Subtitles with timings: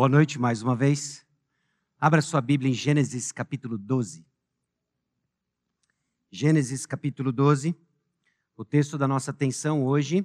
[0.00, 1.26] Boa noite mais uma vez.
[2.00, 4.24] Abra sua Bíblia em Gênesis capítulo 12.
[6.30, 7.76] Gênesis capítulo 12.
[8.56, 10.24] O texto da nossa atenção hoje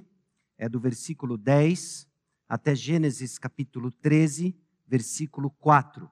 [0.56, 2.08] é do versículo 10
[2.48, 4.56] até Gênesis capítulo 13,
[4.88, 6.10] versículo 4.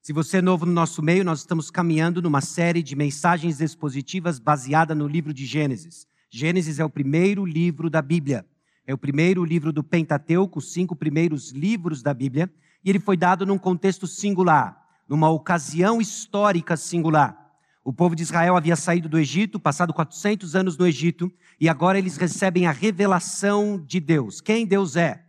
[0.00, 4.38] Se você é novo no nosso meio, nós estamos caminhando numa série de mensagens expositivas
[4.38, 6.06] baseada no livro de Gênesis.
[6.30, 8.46] Gênesis é o primeiro livro da Bíblia.
[8.86, 12.48] É o primeiro livro do Pentateuco, os cinco primeiros livros da Bíblia,
[12.84, 17.36] e ele foi dado num contexto singular, numa ocasião histórica singular.
[17.84, 21.98] O povo de Israel havia saído do Egito, passado 400 anos no Egito, e agora
[21.98, 24.40] eles recebem a revelação de Deus.
[24.40, 25.24] Quem Deus é?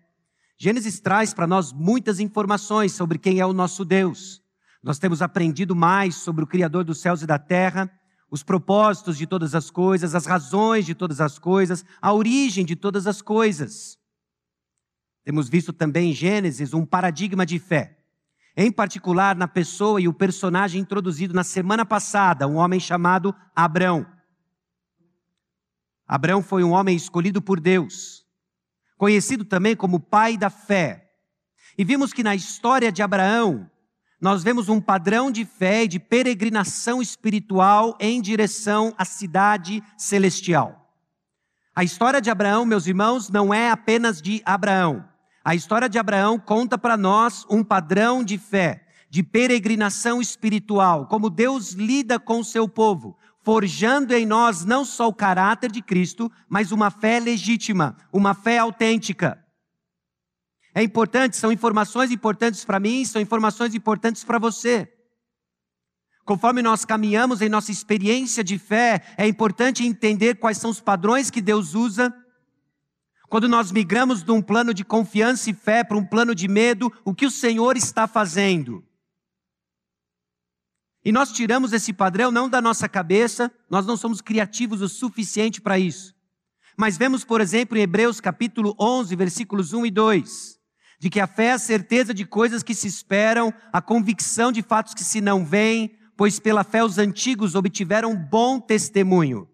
[0.60, 4.42] Gênesis traz para nós muitas informações sobre quem é o nosso Deus.
[4.84, 7.92] Nós temos aprendido mais sobre o Criador dos céus e da terra,
[8.30, 12.76] os propósitos de todas as coisas, as razões de todas as coisas, a origem de
[12.76, 13.98] todas as coisas.
[15.24, 17.98] Temos visto também em Gênesis um paradigma de fé,
[18.56, 24.06] em particular na pessoa e o personagem introduzido na semana passada, um homem chamado Abrão.
[26.08, 28.26] Abrão foi um homem escolhido por Deus,
[28.98, 31.12] conhecido também como pai da fé.
[31.78, 33.70] E vimos que na história de Abraão,
[34.20, 40.92] nós vemos um padrão de fé e de peregrinação espiritual em direção à cidade celestial.
[41.76, 45.06] A história de Abraão, meus irmãos, não é apenas de Abraão.
[45.46, 51.30] A história de Abraão conta para nós um padrão de fé, de peregrinação espiritual, como
[51.30, 56.32] Deus lida com o seu povo, forjando em nós não só o caráter de Cristo,
[56.50, 59.42] mas uma fé legítima, uma fé autêntica.
[60.78, 64.88] É importante, são informações importantes para mim, são informações importantes para você.
[66.24, 71.32] Conforme nós caminhamos em nossa experiência de fé, é importante entender quais são os padrões
[71.32, 72.14] que Deus usa.
[73.28, 76.94] Quando nós migramos de um plano de confiança e fé para um plano de medo,
[77.04, 78.86] o que o Senhor está fazendo?
[81.04, 85.60] E nós tiramos esse padrão não da nossa cabeça, nós não somos criativos o suficiente
[85.60, 86.14] para isso.
[86.78, 90.57] Mas vemos, por exemplo, em Hebreus capítulo 11, versículos 1 e 2
[91.00, 94.62] de que a fé é a certeza de coisas que se esperam, a convicção de
[94.62, 99.48] fatos que se não veem, pois pela fé os antigos obtiveram bom testemunho.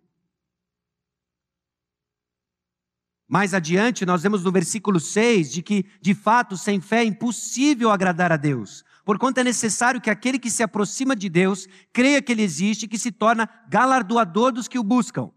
[3.27, 7.89] Mais adiante, nós vemos no versículo 6 de que, de fato, sem fé é impossível
[7.89, 8.83] agradar a Deus.
[9.03, 12.87] Porquanto é necessário que aquele que se aproxima de Deus creia que Ele existe e
[12.87, 15.31] que se torna galardoador dos que o buscam.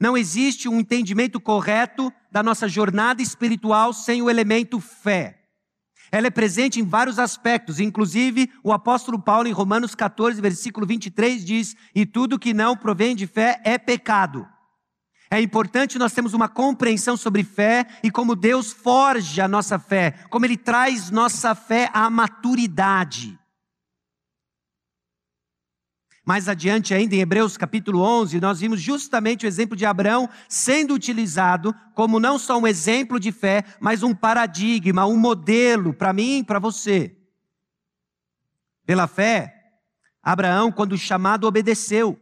[0.00, 5.36] Não existe um entendimento correto da nossa jornada espiritual sem o elemento fé.
[6.10, 11.44] Ela é presente em vários aspectos, inclusive o apóstolo Paulo em Romanos 14, versículo 23
[11.44, 14.48] diz: "E tudo que não provém de fé é pecado".
[15.30, 20.12] É importante nós termos uma compreensão sobre fé e como Deus forja a nossa fé,
[20.28, 23.39] como ele traz nossa fé à maturidade.
[26.30, 30.94] Mais adiante, ainda em Hebreus capítulo 11, nós vimos justamente o exemplo de Abraão sendo
[30.94, 36.38] utilizado como não só um exemplo de fé, mas um paradigma, um modelo para mim
[36.38, 37.16] e para você.
[38.86, 39.72] Pela fé,
[40.22, 42.16] Abraão, quando chamado, obedeceu,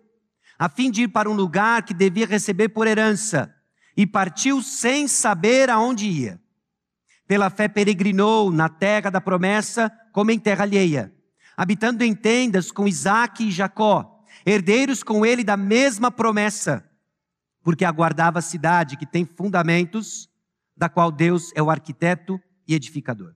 [0.58, 3.54] a fim de ir para um lugar que devia receber por herança,
[3.94, 6.40] e partiu sem saber aonde ia.
[7.26, 11.12] Pela fé, peregrinou na terra da promessa, como em terra alheia
[11.58, 16.88] habitando em tendas com Isaac e Jacó, herdeiros com ele da mesma promessa,
[17.64, 20.30] porque aguardava a cidade que tem fundamentos,
[20.76, 23.34] da qual Deus é o arquiteto e edificador.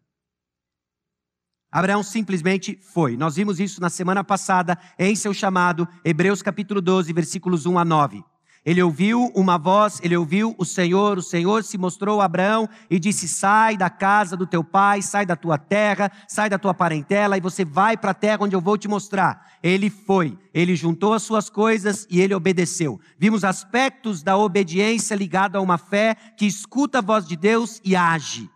[1.69, 3.17] Abraão simplesmente foi.
[3.17, 7.85] Nós vimos isso na semana passada em seu chamado, Hebreus capítulo 12, versículos 1 a
[7.85, 8.25] 9.
[8.65, 12.97] Ele ouviu uma voz, ele ouviu o Senhor, o Senhor se mostrou a Abraão e
[12.97, 17.37] disse: Sai da casa do teu pai, sai da tua terra, sai da tua parentela
[17.37, 19.51] e você vai para a terra onde eu vou te mostrar.
[19.65, 23.01] Ele foi, ele juntou as suas coisas e ele obedeceu.
[23.19, 27.97] Vimos aspectos da obediência ligado a uma fé que escuta a voz de Deus e
[27.97, 28.49] age.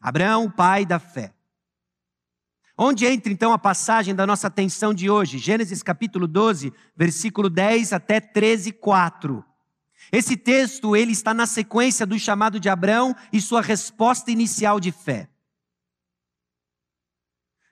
[0.00, 1.33] Abraão, pai da fé.
[2.76, 5.38] Onde entra então a passagem da nossa atenção de hoje?
[5.38, 9.44] Gênesis capítulo 12, versículo 10 até 13, 4.
[10.10, 14.90] Esse texto, ele está na sequência do chamado de Abraão e sua resposta inicial de
[14.90, 15.28] fé.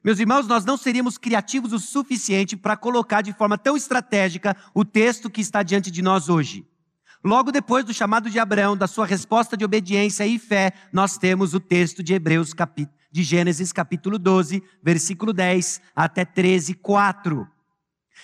[0.05, 4.85] Meus irmãos, nós não seríamos criativos o suficiente para colocar de forma tão estratégica o
[4.85, 6.67] texto que está diante de nós hoje.
[7.25, 11.55] Logo depois do chamado de Abraão, da sua resposta de obediência e fé, nós temos
[11.55, 12.53] o texto de Hebreus
[13.13, 17.47] de Gênesis capítulo 12, versículo 10 até 13, 4,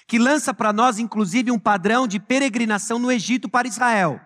[0.07, 4.21] que lança para nós inclusive um padrão de peregrinação no Egito para Israel.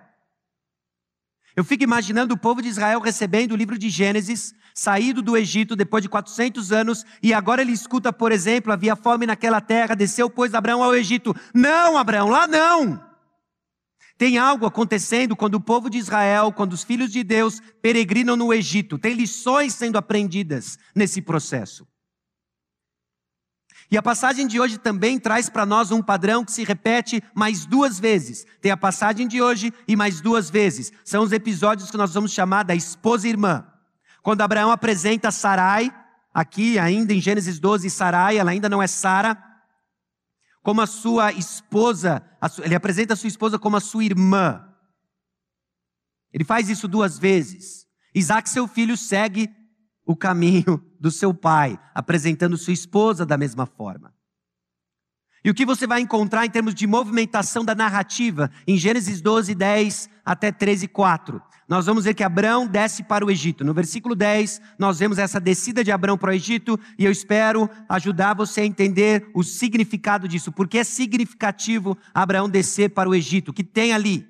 [1.54, 5.76] Eu fico imaginando o povo de Israel recebendo o livro de Gênesis, saído do Egito
[5.76, 10.30] depois de 400 anos, e agora ele escuta, por exemplo, havia fome naquela terra, desceu,
[10.30, 11.36] pois, Abraão ao Egito.
[11.52, 13.11] Não, Abraão, lá não!
[14.22, 18.54] Tem algo acontecendo quando o povo de Israel, quando os filhos de Deus peregrinam no
[18.54, 18.96] Egito.
[18.96, 21.84] Tem lições sendo aprendidas nesse processo.
[23.90, 27.66] E a passagem de hoje também traz para nós um padrão que se repete mais
[27.66, 28.46] duas vezes.
[28.60, 30.92] Tem a passagem de hoje e mais duas vezes.
[31.04, 33.66] São os episódios que nós vamos chamar da esposa irmã.
[34.22, 35.92] Quando Abraão apresenta Sarai,
[36.32, 39.36] aqui ainda em Gênesis 12, Sarai, ela ainda não é Sara,
[40.62, 42.22] como a sua esposa,
[42.62, 44.68] ele apresenta a sua esposa como a sua irmã.
[46.32, 47.86] Ele faz isso duas vezes.
[48.14, 49.50] Isaac, seu filho, segue
[50.06, 54.14] o caminho do seu pai, apresentando sua esposa da mesma forma.
[55.44, 59.54] E o que você vai encontrar em termos de movimentação da narrativa em Gênesis 12,
[59.54, 61.42] 10 até 13, 4?
[61.68, 63.64] Nós vamos ver que Abraão desce para o Egito.
[63.64, 67.70] No versículo 10, nós vemos essa descida de Abraão para o Egito e eu espero
[67.88, 70.50] ajudar você a entender o significado disso.
[70.50, 73.50] Porque é significativo Abraão descer para o Egito?
[73.50, 74.28] O que tem ali?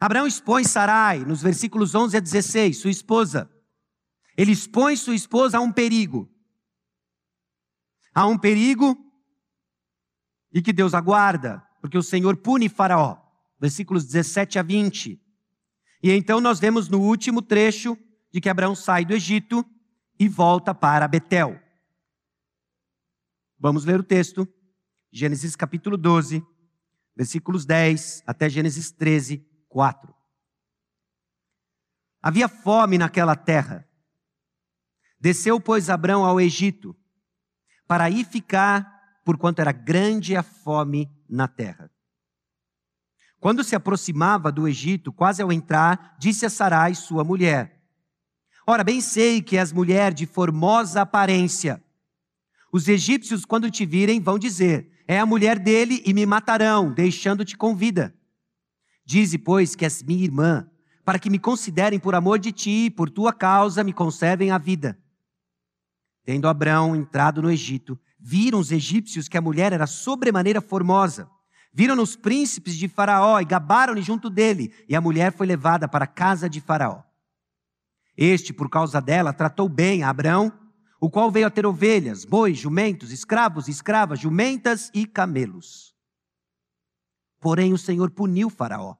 [0.00, 3.50] Abraão expõe Sarai, nos versículos 11 a 16, sua esposa.
[4.36, 6.28] Ele expõe sua esposa a um perigo.
[8.14, 8.98] A um perigo
[10.52, 13.18] e que Deus aguarda, porque o Senhor pune Faraó.
[13.60, 15.20] Versículos 17 a 20.
[16.02, 17.96] E então nós vemos no último trecho
[18.32, 19.64] de que Abraão sai do Egito
[20.18, 21.60] e volta para Betel.
[23.58, 24.48] Vamos ler o texto.
[25.12, 26.42] Gênesis capítulo 12,
[27.16, 30.14] versículos 10 até Gênesis 13, 4.
[32.22, 33.90] Havia fome naquela terra
[35.20, 36.96] Desceu, pois, Abrão ao Egito,
[37.86, 41.90] para aí ficar, porquanto era grande a fome na terra.
[43.40, 47.80] Quando se aproximava do Egito, quase ao entrar, disse a Sarai, sua mulher:
[48.66, 51.82] Ora, bem sei que és mulher de formosa aparência.
[52.70, 57.56] Os egípcios, quando te virem, vão dizer: É a mulher dele e me matarão, deixando-te
[57.56, 58.14] com vida.
[59.06, 60.68] Dize, pois, que és minha irmã,
[61.02, 64.58] para que me considerem por amor de ti e por tua causa me conservem a
[64.58, 64.98] vida.
[66.24, 71.28] Tendo Abraão entrado no Egito, viram os egípcios que a mulher era sobremaneira formosa.
[71.72, 76.04] Viram os príncipes de Faraó e gabaram-lhe junto dele, e a mulher foi levada para
[76.04, 77.02] a casa de Faraó.
[78.16, 80.52] Este, por causa dela, tratou bem a Abraão,
[81.00, 85.94] o qual veio a ter ovelhas, bois, jumentos, escravos, escravas, jumentas e camelos.
[87.40, 88.96] Porém, o Senhor puniu Faraó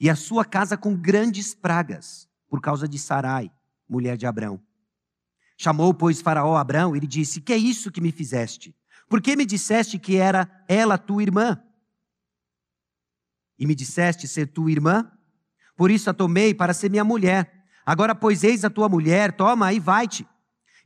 [0.00, 3.50] e a sua casa com grandes pragas, por causa de Sarai,
[3.88, 4.60] mulher de Abraão.
[5.56, 8.74] Chamou, pois, Faraó a Abraão e lhe disse: Que é isso que me fizeste?
[9.08, 11.62] Por que me disseste que era ela tua irmã?
[13.58, 15.10] E me disseste ser tua irmã?
[15.76, 17.52] Por isso a tomei para ser minha mulher.
[17.84, 20.26] Agora, pois, eis a tua mulher, toma e vai-te.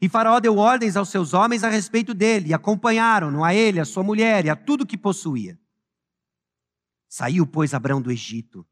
[0.01, 3.85] E Faraó deu ordens aos seus homens a respeito dele, e acompanharam-no a ele, a
[3.85, 5.59] sua mulher e a tudo que possuía.
[7.09, 8.67] Saiu, pois, Abraão do Egito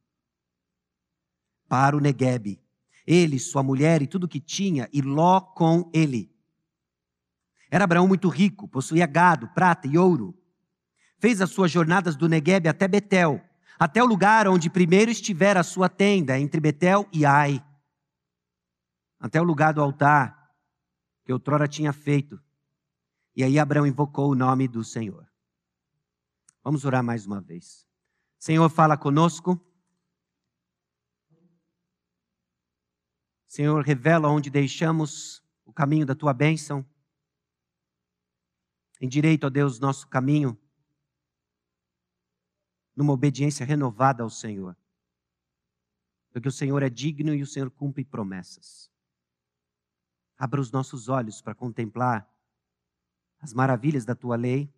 [1.68, 2.62] para o Neguebe,
[3.06, 6.34] ele, sua mulher e tudo que tinha, e Ló com ele.
[7.70, 10.34] Era Abraão muito rico, possuía gado, prata e ouro.
[11.18, 13.42] Fez as suas jornadas do Negueb até Betel,
[13.78, 17.64] até o lugar onde primeiro estivera a sua tenda, entre Betel e Ai.
[19.20, 20.52] Até o lugar do altar
[21.24, 22.42] que outrora tinha feito.
[23.36, 25.30] E aí Abraão invocou o nome do Senhor.
[26.64, 27.86] Vamos orar mais uma vez.
[28.38, 29.60] Senhor, fala conosco.
[33.46, 36.84] Senhor, revela onde deixamos o caminho da tua bênção.
[39.00, 40.58] Em direito a Deus, nosso caminho,
[42.98, 44.76] numa obediência renovada ao Senhor.
[46.32, 48.90] Porque o Senhor é digno e o Senhor cumpre promessas.
[50.36, 52.28] Abra os nossos olhos para contemplar
[53.38, 54.68] as maravilhas da tua lei.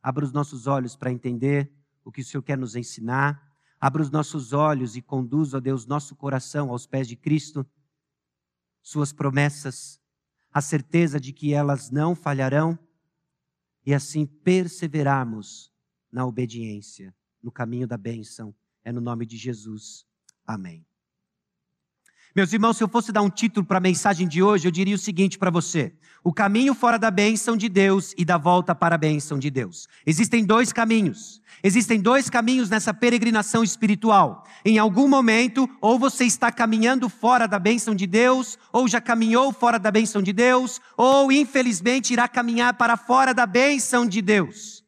[0.00, 1.68] Abra os nossos olhos para entender
[2.04, 3.52] o que o Senhor quer nos ensinar.
[3.80, 7.66] Abra os nossos olhos e conduza, ó Deus, nosso coração aos pés de Cristo
[8.80, 10.00] suas promessas,
[10.52, 12.78] a certeza de que elas não falharão
[13.84, 15.72] e assim perseverarmos
[16.12, 17.12] na obediência,
[17.44, 18.54] no caminho da bênção.
[18.82, 20.06] É no nome de Jesus.
[20.46, 20.84] Amém.
[22.34, 24.96] Meus irmãos, se eu fosse dar um título para a mensagem de hoje, eu diria
[24.96, 28.96] o seguinte para você: O caminho fora da bênção de Deus e da volta para
[28.96, 29.86] a bênção de Deus.
[30.04, 31.40] Existem dois caminhos.
[31.62, 34.44] Existem dois caminhos nessa peregrinação espiritual.
[34.64, 39.52] Em algum momento, ou você está caminhando fora da bênção de Deus, ou já caminhou
[39.52, 44.83] fora da bênção de Deus, ou infelizmente irá caminhar para fora da bênção de Deus.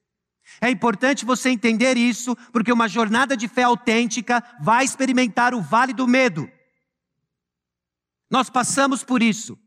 [0.61, 5.93] É importante você entender isso, porque uma jornada de fé autêntica vai experimentar o vale
[5.93, 6.51] do medo.
[8.31, 9.59] Nós passamos por isso.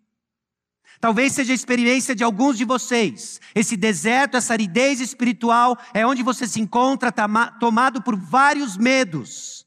[1.00, 3.39] Talvez seja a experiência de alguns de vocês.
[3.55, 7.13] Esse deserto, essa aridez espiritual é onde você se encontra
[7.60, 9.65] tomado por vários medos.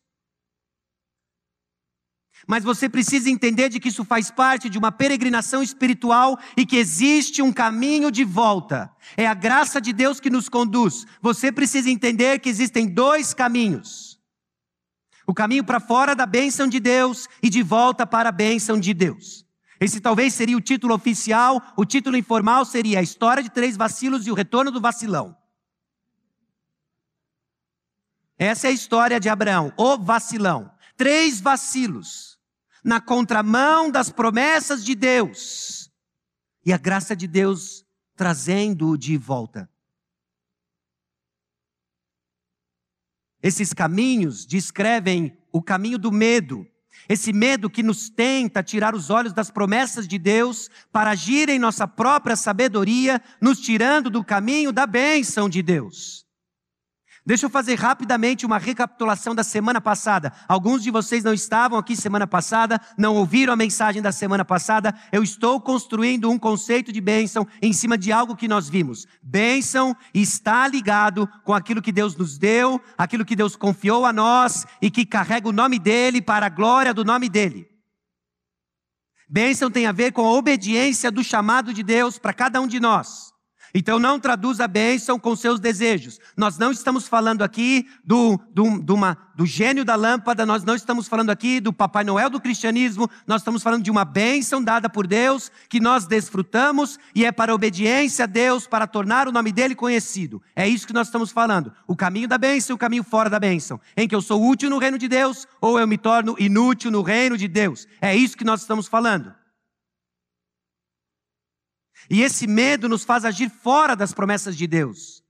[2.46, 6.76] Mas você precisa entender de que isso faz parte de uma peregrinação espiritual e que
[6.76, 8.90] existe um caminho de volta.
[9.16, 11.06] É a graça de Deus que nos conduz.
[11.20, 14.18] Você precisa entender que existem dois caminhos:
[15.26, 18.92] o caminho para fora da bênção de Deus e de volta para a bênção de
[18.92, 19.46] Deus.
[19.80, 24.26] Esse talvez seria o título oficial, o título informal seria A História de Três Vacilos
[24.26, 25.36] e o Retorno do Vacilão.
[28.38, 30.70] Essa é a história de Abraão, o vacilão.
[30.96, 32.31] Três vacilos
[32.82, 35.90] na contramão das promessas de Deus
[36.64, 37.84] e a graça de Deus
[38.16, 39.68] trazendo-o de volta.
[43.42, 46.66] Esses caminhos descrevem o caminho do medo,
[47.08, 51.58] esse medo que nos tenta tirar os olhos das promessas de Deus para agir em
[51.58, 56.21] nossa própria sabedoria, nos tirando do caminho da bênção de Deus.
[57.24, 60.32] Deixa eu fazer rapidamente uma recapitulação da semana passada.
[60.48, 64.92] Alguns de vocês não estavam aqui semana passada, não ouviram a mensagem da semana passada.
[65.12, 69.06] Eu estou construindo um conceito de bênção em cima de algo que nós vimos.
[69.22, 74.66] Bênção está ligado com aquilo que Deus nos deu, aquilo que Deus confiou a nós
[74.80, 77.68] e que carrega o nome dele para a glória do nome dele.
[79.28, 82.80] Bênção tem a ver com a obediência do chamado de Deus para cada um de
[82.80, 83.31] nós.
[83.74, 86.20] Então não traduz a bênção com seus desejos.
[86.36, 90.74] Nós não estamos falando aqui do, do, do, uma, do gênio da lâmpada, nós não
[90.74, 94.90] estamos falando aqui do Papai Noel do cristianismo, nós estamos falando de uma bênção dada
[94.90, 99.50] por Deus, que nós desfrutamos e é para obediência a Deus, para tornar o nome
[99.50, 100.42] dele conhecido.
[100.54, 101.72] É isso que nós estamos falando.
[101.86, 103.80] O caminho da bênção e o caminho fora da bênção.
[103.96, 107.00] Em que eu sou útil no reino de Deus ou eu me torno inútil no
[107.00, 107.88] reino de Deus.
[108.00, 109.41] É isso que nós estamos falando.
[112.10, 115.22] E esse medo nos faz agir fora das promessas de Deus.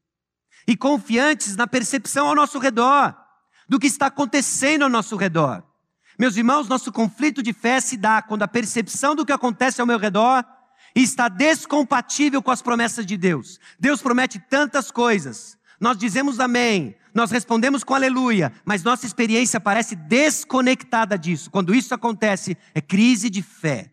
[0.66, 3.16] E confiantes na percepção ao nosso redor,
[3.68, 5.62] do que está acontecendo ao nosso redor.
[6.18, 9.86] Meus irmãos, nosso conflito de fé se dá quando a percepção do que acontece ao
[9.86, 10.44] meu redor
[10.94, 13.58] está descompatível com as promessas de Deus.
[13.78, 15.56] Deus promete tantas coisas.
[15.80, 21.50] Nós dizemos amém, nós respondemos com aleluia, mas nossa experiência parece desconectada disso.
[21.50, 23.91] Quando isso acontece, é crise de fé.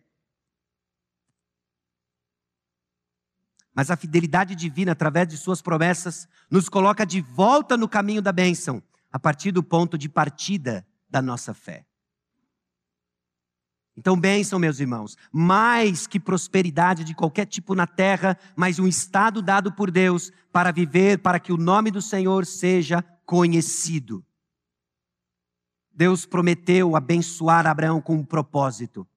[3.80, 8.30] Mas a fidelidade divina, através de suas promessas, nos coloca de volta no caminho da
[8.30, 11.86] bênção, a partir do ponto de partida da nossa fé.
[13.96, 19.40] Então, bênção, meus irmãos, mais que prosperidade de qualquer tipo na terra, mas um estado
[19.40, 24.22] dado por Deus para viver, para que o nome do Senhor seja conhecido.
[25.90, 29.08] Deus prometeu abençoar Abraão com um propósito.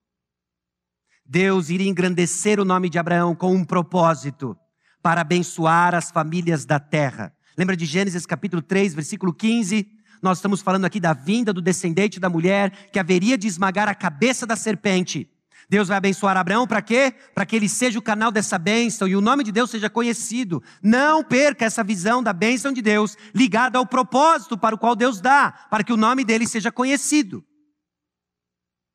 [1.26, 4.56] Deus iria engrandecer o nome de Abraão com um propósito
[5.02, 7.32] para abençoar as famílias da terra.
[7.56, 9.86] Lembra de Gênesis capítulo 3, versículo 15?
[10.20, 13.94] Nós estamos falando aqui da vinda do descendente da mulher que haveria de esmagar a
[13.94, 15.30] cabeça da serpente.
[15.68, 17.14] Deus vai abençoar Abraão para quê?
[17.34, 20.62] Para que ele seja o canal dessa bênção e o nome de Deus seja conhecido.
[20.82, 25.20] Não perca essa visão da bênção de Deus ligada ao propósito para o qual Deus
[25.20, 27.42] dá, para que o nome dele seja conhecido.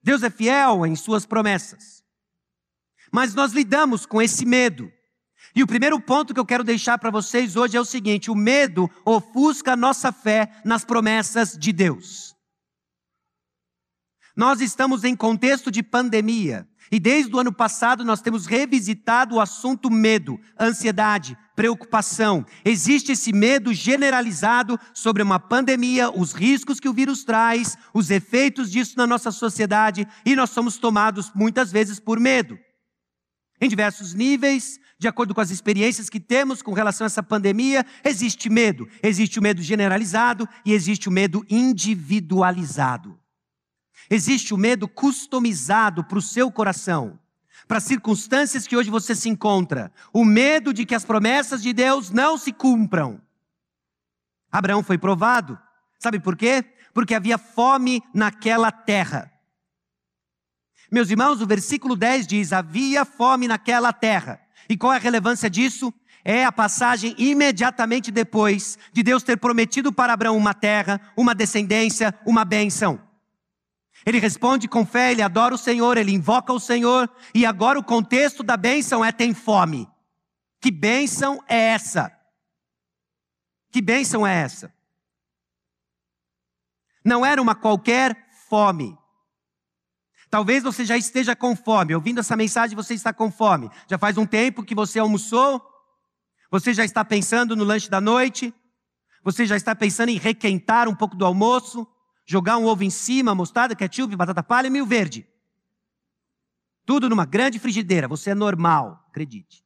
[0.02, 2.00] Deus é fiel em suas promessas.
[3.12, 4.92] Mas nós lidamos com esse medo.
[5.56, 8.36] E o primeiro ponto que eu quero deixar para vocês hoje é o seguinte: o
[8.36, 12.36] medo ofusca a nossa fé nas promessas de Deus.
[14.36, 16.68] Nós estamos em contexto de pandemia.
[16.92, 22.44] E desde o ano passado nós temos revisitado o assunto medo, ansiedade, preocupação.
[22.66, 28.72] Existe esse medo generalizado sobre uma pandemia, os riscos que o vírus traz, os efeitos
[28.72, 32.58] disso na nossa sociedade, e nós somos tomados muitas vezes por medo
[33.62, 37.86] em diversos níveis, de acordo com as experiências que temos com relação a essa pandemia,
[38.04, 38.88] existe medo.
[39.02, 43.18] Existe o medo generalizado e existe o medo individualizado.
[44.10, 47.20] Existe o medo customizado para o seu coração,
[47.68, 49.92] para as circunstâncias que hoje você se encontra.
[50.12, 53.22] O medo de que as promessas de Deus não se cumpram.
[54.52, 55.58] Abraão foi provado.
[55.98, 56.66] Sabe por quê?
[56.94, 59.32] Porque havia fome naquela terra.
[60.92, 64.42] Meus irmãos, o versículo 10 diz: havia fome naquela terra.
[64.68, 65.94] E qual é a relevância disso?
[66.24, 72.14] É a passagem imediatamente depois de Deus ter prometido para Abraão uma terra, uma descendência,
[72.26, 73.02] uma bênção.
[74.06, 77.84] Ele responde com fé, ele adora o Senhor, ele invoca o Senhor, e agora o
[77.84, 79.88] contexto da bênção é tem fome.
[80.62, 82.12] Que bênção é essa?
[83.72, 84.74] Que bênção é essa?
[87.04, 88.99] Não era uma qualquer fome.
[90.30, 91.96] Talvez você já esteja com fome.
[91.96, 93.70] Ouvindo essa mensagem, você está com fome.
[93.88, 95.62] Já faz um tempo que você almoçou.
[96.52, 98.54] Você já está pensando no lanche da noite.
[99.24, 101.88] Você já está pensando em requentar um pouco do almoço.
[102.26, 105.28] Jogar um ovo em cima, mostarda, ketchup, batata palha e milho verde.
[106.86, 108.08] Tudo numa grande frigideira.
[108.08, 109.64] Você é normal, acredite.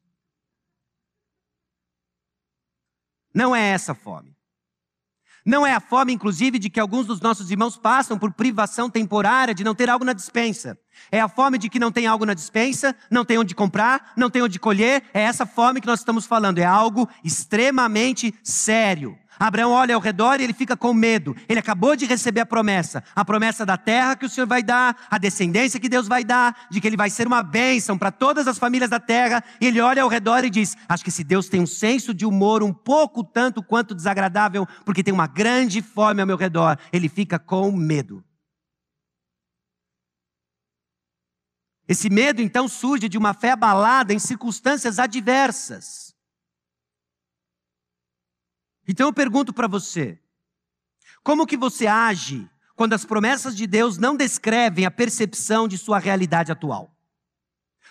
[3.33, 4.33] Não é essa fome.
[5.45, 9.53] Não é a fome, inclusive, de que alguns dos nossos irmãos passam por privação temporária
[9.53, 10.77] de não ter algo na dispensa.
[11.11, 14.29] É a fome de que não tem algo na dispensa, não tem onde comprar, não
[14.29, 15.03] tem onde colher.
[15.13, 16.59] É essa fome que nós estamos falando.
[16.59, 19.17] É algo extremamente sério.
[19.47, 21.35] Abraão olha ao redor e ele fica com medo.
[21.49, 25.07] Ele acabou de receber a promessa, a promessa da terra que o Senhor vai dar,
[25.11, 28.47] a descendência que Deus vai dar, de que ele vai ser uma bênção para todas
[28.47, 29.43] as famílias da terra.
[29.59, 32.25] E ele olha ao redor e diz: Acho que se Deus tem um senso de
[32.25, 37.09] humor um pouco tanto quanto desagradável, porque tem uma grande fome ao meu redor, ele
[37.09, 38.23] fica com medo.
[41.85, 46.12] Esse medo então surge de uma fé abalada em circunstâncias adversas.
[48.87, 50.19] Então eu pergunto para você:
[51.23, 55.99] como que você age quando as promessas de Deus não descrevem a percepção de sua
[55.99, 56.93] realidade atual?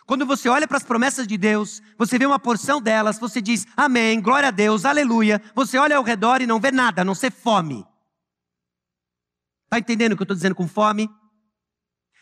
[0.04, 3.66] Quando você olha para as promessas de Deus, você vê uma porção delas, você diz
[3.76, 5.40] amém, glória a Deus, aleluia.
[5.54, 7.86] Você olha ao redor e não vê nada, a não ser fome.
[9.64, 11.08] Está entendendo o que eu estou dizendo com fome?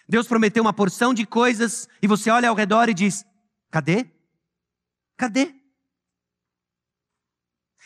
[0.08, 3.24] Deus prometeu uma porção de coisas e você olha ao redor e diz:
[3.70, 4.10] cadê?
[5.16, 5.59] Cadê?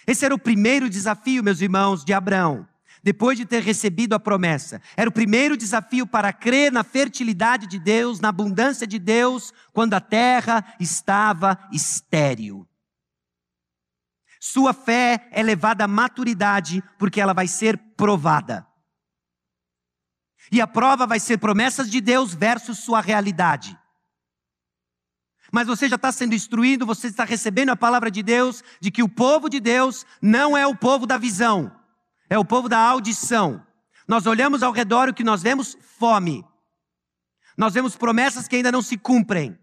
[0.06, 2.68] Esse era o primeiro desafio, meus irmãos, de Abraão,
[3.02, 4.80] depois de ter recebido a promessa.
[4.96, 9.94] Era o primeiro desafio para crer na fertilidade de Deus, na abundância de Deus, quando
[9.94, 12.66] a terra estava estéril.
[14.40, 18.66] Sua fé é levada à maturidade porque ela vai ser provada.
[20.52, 23.78] E a prova vai ser promessas de Deus versus sua realidade
[25.54, 29.04] mas você já está sendo instruído, você está recebendo a palavra de Deus, de que
[29.04, 31.70] o povo de Deus não é o povo da visão,
[32.28, 33.64] é o povo da audição.
[34.08, 36.44] Nós olhamos ao redor o que nós vemos fome.
[37.56, 39.56] Nós vemos promessas que ainda não se cumprem.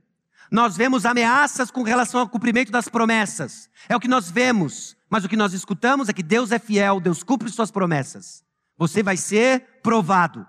[0.50, 3.70] Nós vemos ameaças com relação ao cumprimento das promessas.
[3.90, 7.02] É o que nós vemos, mas o que nós escutamos é que Deus é fiel,
[7.02, 8.46] Deus cumpre suas promessas.
[8.78, 10.48] Você vai ser provado.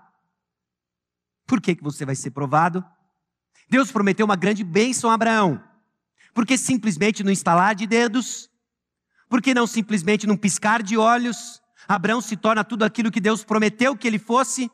[1.45, 2.81] Por que, que você vai ser provado?
[3.73, 5.59] Deus prometeu uma grande bênção a Abraão.
[6.31, 8.47] Por que simplesmente no instalar de dedos?
[9.27, 11.59] Por que não simplesmente num piscar de olhos?
[11.87, 14.69] Abraão se torna tudo aquilo que Deus prometeu que ele fosse?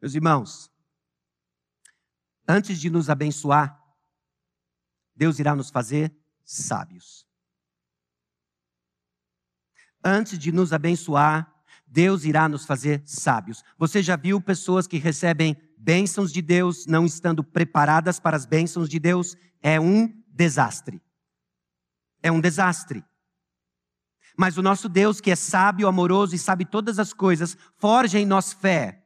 [0.00, 0.70] Meus irmãos,
[2.48, 3.78] antes de nos abençoar,
[5.14, 6.10] Deus irá nos fazer
[6.46, 7.26] sábios.
[10.02, 13.62] Antes de nos abençoar, Deus irá nos fazer sábios.
[13.76, 18.88] Você já viu pessoas que recebem bênçãos de Deus não estando preparadas para as bênçãos
[18.88, 21.00] de Deus é um desastre.
[22.20, 23.04] É um desastre.
[24.36, 28.26] Mas o nosso Deus, que é sábio, amoroso e sabe todas as coisas, forja em
[28.26, 29.04] nós fé,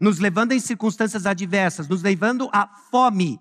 [0.00, 3.40] nos levando em circunstâncias adversas, nos levando à fome,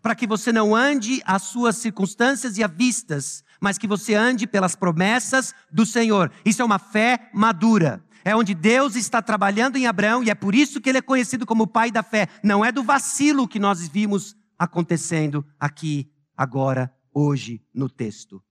[0.00, 4.46] para que você não ande às suas circunstâncias e à vistas, mas que você ande
[4.46, 6.32] pelas promessas do Senhor.
[6.42, 8.02] Isso é uma fé madura.
[8.24, 11.46] É onde Deus está trabalhando em Abraão e é por isso que ele é conhecido
[11.46, 12.28] como o pai da fé.
[12.42, 18.42] Não é do vacilo que nós vimos acontecendo aqui, agora, hoje, no texto.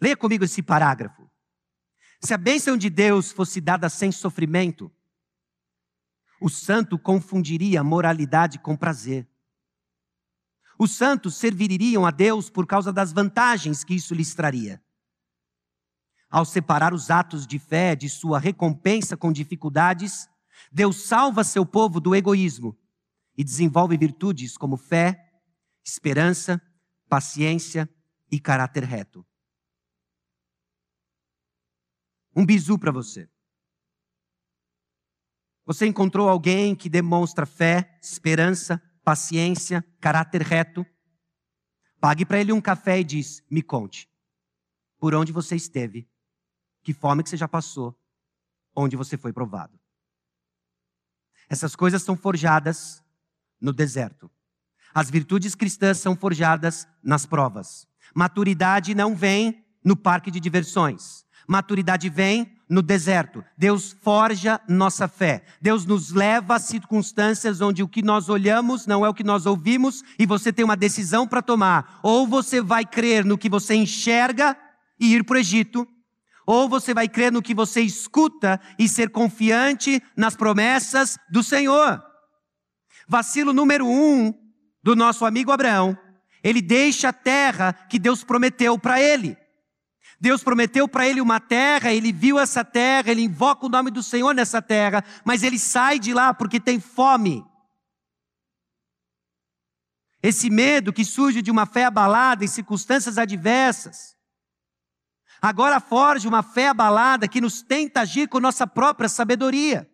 [0.00, 1.28] Leia comigo esse parágrafo.
[2.20, 4.90] Se a bênção de Deus fosse dada sem sofrimento,
[6.40, 9.28] o santo confundiria moralidade com prazer.
[10.78, 14.80] Os santos serviriam a Deus por causa das vantagens que isso lhes traria
[16.30, 20.28] ao separar os atos de fé de sua recompensa com dificuldades,
[20.70, 22.76] Deus salva seu povo do egoísmo
[23.36, 25.32] e desenvolve virtudes como fé,
[25.84, 26.60] esperança,
[27.08, 27.88] paciência
[28.30, 29.24] e caráter reto.
[32.36, 33.28] Um bizu para você.
[35.64, 40.84] Você encontrou alguém que demonstra fé, esperança, paciência, caráter reto?
[42.00, 44.08] Pague para ele um café e diz: Me conte
[44.98, 46.07] por onde você esteve
[46.88, 47.94] que fome que você já passou,
[48.74, 49.78] onde você foi provado.
[51.46, 53.04] Essas coisas são forjadas
[53.60, 54.30] no deserto.
[54.94, 57.86] As virtudes cristãs são forjadas nas provas.
[58.14, 61.26] Maturidade não vem no parque de diversões.
[61.46, 63.44] Maturidade vem no deserto.
[63.54, 65.44] Deus forja nossa fé.
[65.60, 69.44] Deus nos leva a circunstâncias onde o que nós olhamos não é o que nós
[69.44, 72.00] ouvimos e você tem uma decisão para tomar.
[72.02, 74.56] Ou você vai crer no que você enxerga
[74.98, 75.86] e ir para o Egito,
[76.50, 82.02] ou você vai crer no que você escuta e ser confiante nas promessas do Senhor.
[83.06, 84.32] Vacilo número um
[84.82, 85.94] do nosso amigo Abraão.
[86.42, 89.36] Ele deixa a terra que Deus prometeu para ele.
[90.18, 94.02] Deus prometeu para ele uma terra, ele viu essa terra, ele invoca o nome do
[94.02, 97.44] Senhor nessa terra, mas ele sai de lá porque tem fome.
[100.22, 104.17] Esse medo que surge de uma fé abalada em circunstâncias adversas.
[105.40, 109.88] Agora forja uma fé abalada que nos tenta agir com nossa própria sabedoria.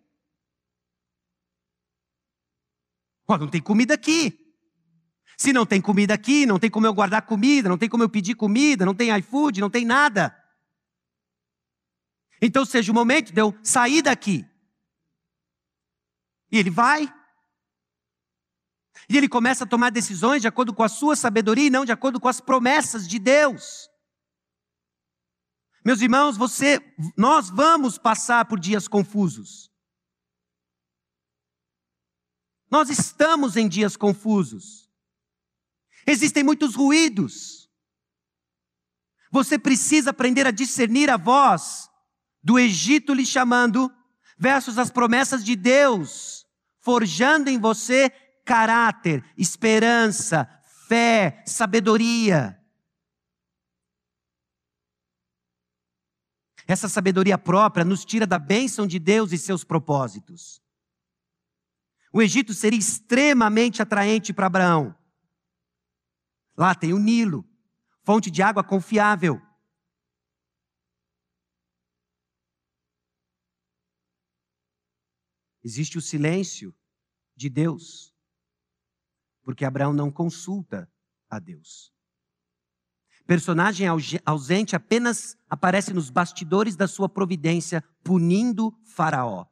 [3.26, 4.40] Oh, não tem comida aqui.
[5.36, 8.08] Se não tem comida aqui, não tem como eu guardar comida, não tem como eu
[8.08, 10.34] pedir comida, não tem iFood, não tem nada.
[12.40, 14.46] Então seja o momento de eu sair daqui.
[16.50, 17.12] E ele vai.
[19.08, 21.92] E ele começa a tomar decisões de acordo com a sua sabedoria e não de
[21.92, 23.90] acordo com as promessas de Deus.
[25.84, 26.80] Meus irmãos, você,
[27.16, 29.70] nós vamos passar por dias confusos.
[32.70, 34.90] Nós estamos em dias confusos.
[36.06, 37.70] Existem muitos ruídos.
[39.30, 41.90] Você precisa aprender a discernir a voz
[42.42, 43.92] do Egito lhe chamando
[44.38, 46.46] versus as promessas de Deus,
[46.80, 48.10] forjando em você
[48.44, 50.48] caráter, esperança,
[50.88, 52.58] fé, sabedoria.
[56.66, 60.62] Essa sabedoria própria nos tira da bênção de Deus e seus propósitos.
[62.12, 64.96] O Egito seria extremamente atraente para Abraão.
[66.56, 67.44] Lá tem o Nilo,
[68.02, 69.40] fonte de água confiável.
[75.62, 76.74] Existe o silêncio
[77.34, 78.14] de Deus,
[79.42, 80.90] porque Abraão não consulta
[81.28, 81.93] a Deus.
[83.26, 83.86] Personagem
[84.24, 89.46] ausente apenas aparece nos bastidores da sua providência, punindo Faraó.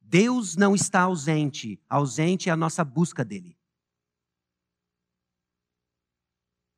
[0.00, 3.56] Deus não está ausente, ausente é a nossa busca dele.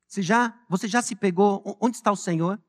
[0.07, 1.77] Você já, você já se pegou?
[1.81, 2.61] Onde está o Senhor?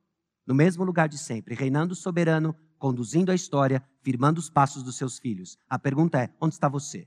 [0.46, 5.18] No mesmo lugar de sempre, reinando soberano, conduzindo a história, firmando os passos dos seus
[5.18, 5.58] filhos.
[5.68, 7.06] A pergunta é: onde está você?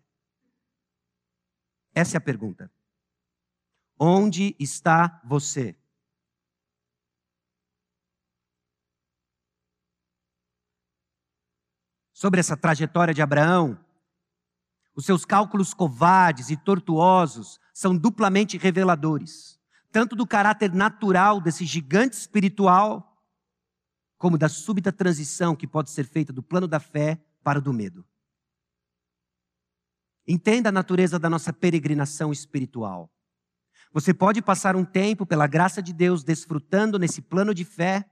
[1.93, 2.71] Essa é a pergunta.
[3.99, 5.75] Onde está você?
[12.17, 13.79] Sobre essa trajetória de Abraão,
[14.95, 19.57] os seus cálculos covardes e tortuosos são duplamente reveladores
[19.91, 23.19] tanto do caráter natural desse gigante espiritual,
[24.17, 27.71] como da súbita transição que pode ser feita do plano da fé para o do
[27.71, 28.03] medo.
[30.27, 33.11] Entenda a natureza da nossa peregrinação espiritual.
[33.93, 38.09] Você pode passar um tempo, pela graça de Deus, desfrutando nesse plano de fé,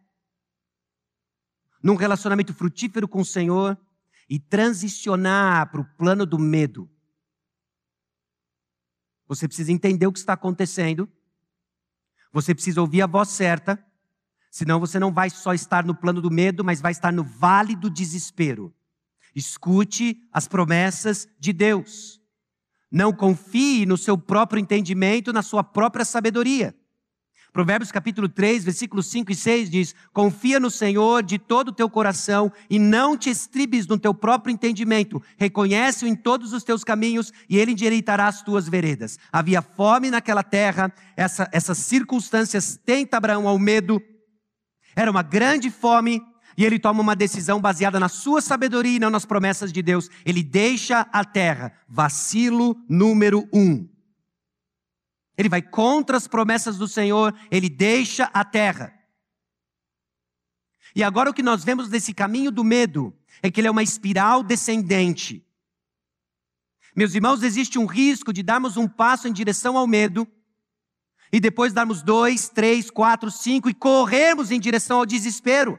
[1.84, 3.78] num relacionamento frutífero com o Senhor,
[4.30, 6.90] e transicionar para o plano do medo.
[9.28, 11.10] Você precisa entender o que está acontecendo
[12.36, 13.82] você precisa ouvir a voz certa,
[14.52, 17.78] senão você não vai só estar no plano do medo, mas vai estar no vale
[17.78, 18.76] do desespero.
[19.34, 22.20] Escute as promessas de Deus.
[22.92, 26.76] Não confie no seu próprio entendimento, na sua própria sabedoria.
[27.56, 31.90] Provérbios capítulo 3, versículos 5 e 6 diz: Confia no Senhor de todo o teu
[31.90, 35.24] coração e não te estribes no teu próprio entendimento.
[35.38, 39.18] Reconhece-o em todos os teus caminhos e ele endireitará as tuas veredas.
[39.32, 44.02] Havia fome naquela terra, essa, essas circunstâncias tenta Abraão ao medo.
[44.94, 46.22] Era uma grande fome,
[46.58, 50.10] e ele toma uma decisão baseada na sua sabedoria e não nas promessas de Deus.
[50.26, 51.72] Ele deixa a terra.
[51.88, 53.95] Vacilo número um.
[55.38, 58.94] Ele vai contra as promessas do Senhor, ele deixa a terra.
[60.96, 63.84] E agora o que nós vemos nesse caminho do medo é que ele é uma
[63.84, 65.46] espiral descendente.
[66.96, 70.26] Meus irmãos, existe um risco de darmos um passo em direção ao medo
[71.32, 75.78] e depois darmos dois, três, quatro, cinco e corrermos em direção ao desespero.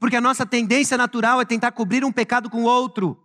[0.00, 3.23] Porque a nossa tendência natural é tentar cobrir um pecado com outro.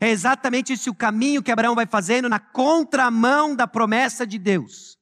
[0.00, 4.98] É exatamente esse o caminho que Abraão vai fazendo na contramão da promessa de Deus.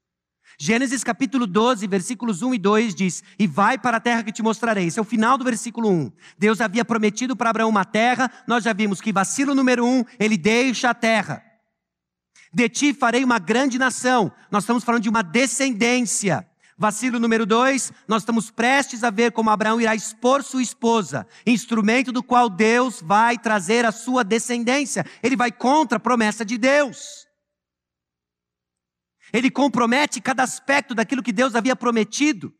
[0.58, 4.42] Gênesis capítulo 12, versículos 1 e 2 diz: E vai para a terra que te
[4.42, 4.86] mostrarei.
[4.86, 6.12] Esse é o final do versículo 1.
[6.38, 10.36] Deus havia prometido para Abraão uma terra, nós já vimos que vacilo número 1, ele
[10.36, 11.42] deixa a terra.
[12.52, 14.30] De ti farei uma grande nação.
[14.50, 16.46] Nós estamos falando de uma descendência.
[16.76, 22.10] Vacilo número dois, nós estamos prestes a ver como Abraão irá expor sua esposa, instrumento
[22.10, 25.04] do qual Deus vai trazer a sua descendência.
[25.22, 27.26] Ele vai contra a promessa de Deus.
[29.32, 32.54] Ele compromete cada aspecto daquilo que Deus havia prometido,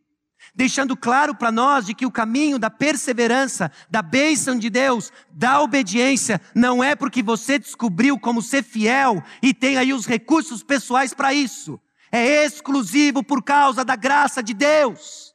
[0.54, 5.60] deixando claro para nós de que o caminho da perseverança, da bênção de Deus, da
[5.60, 11.14] obediência, não é porque você descobriu como ser fiel e tem aí os recursos pessoais
[11.14, 11.80] para isso
[12.12, 15.34] é exclusivo por causa da graça de Deus.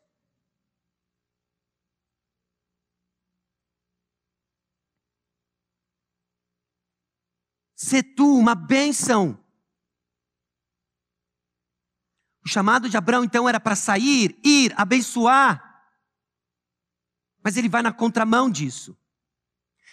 [7.75, 9.43] Ser tu uma bênção.
[12.45, 15.63] O chamado de Abraão então era para sair, ir, abençoar.
[17.43, 18.95] Mas ele vai na contramão disso.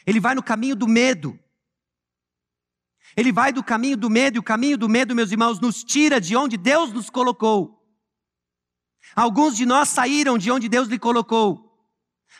[0.06, 1.38] Ele vai no caminho do medo.
[3.16, 6.20] Ele vai do caminho do medo, e o caminho do medo, meus irmãos, nos tira
[6.20, 7.80] de onde Deus nos colocou.
[9.14, 11.64] Alguns de nós saíram de onde Deus lhe colocou.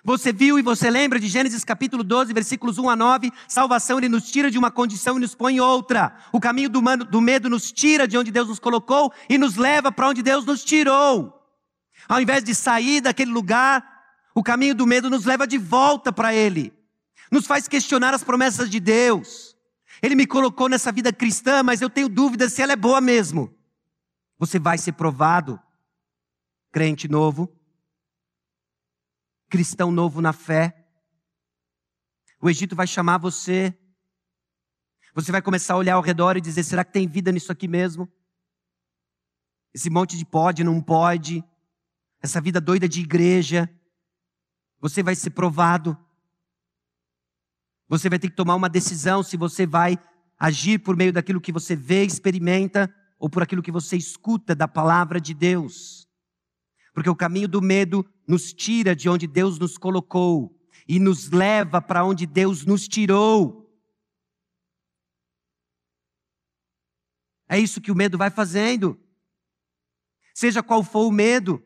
[0.03, 3.33] Você viu e você lembra de Gênesis capítulo 12, versículos 1 a 9?
[3.47, 6.15] Salvação, ele nos tira de uma condição e nos põe em outra.
[6.33, 9.57] O caminho do, mano, do medo nos tira de onde Deus nos colocou e nos
[9.57, 11.41] leva para onde Deus nos tirou.
[12.09, 13.83] Ao invés de sair daquele lugar,
[14.35, 16.73] o caminho do medo nos leva de volta para Ele.
[17.31, 19.54] Nos faz questionar as promessas de Deus.
[20.05, 23.57] Ele me colocou nessa vida cristã, mas eu tenho dúvidas se ela é boa mesmo.
[24.37, 25.59] Você vai ser provado,
[26.71, 27.51] crente novo,
[29.49, 30.87] cristão novo na fé.
[32.39, 33.75] O Egito vai chamar você.
[35.15, 37.67] Você vai começar a olhar ao redor e dizer: será que tem vida nisso aqui
[37.67, 38.07] mesmo?
[39.73, 41.43] Esse monte de pode, não pode,
[42.21, 43.75] essa vida doida de igreja.
[44.83, 45.99] Você vai ser provado.
[47.89, 49.99] Você vai ter que tomar uma decisão se você vai
[50.39, 54.67] agir por meio daquilo que você vê, experimenta, ou por aquilo que você escuta da
[54.67, 56.09] palavra de Deus.
[56.93, 60.55] Porque o caminho do medo nos tira de onde Deus nos colocou
[60.87, 63.65] e nos leva para onde Deus nos tirou.
[67.49, 68.99] É isso que o medo vai fazendo.
[70.35, 71.65] Seja qual for o medo,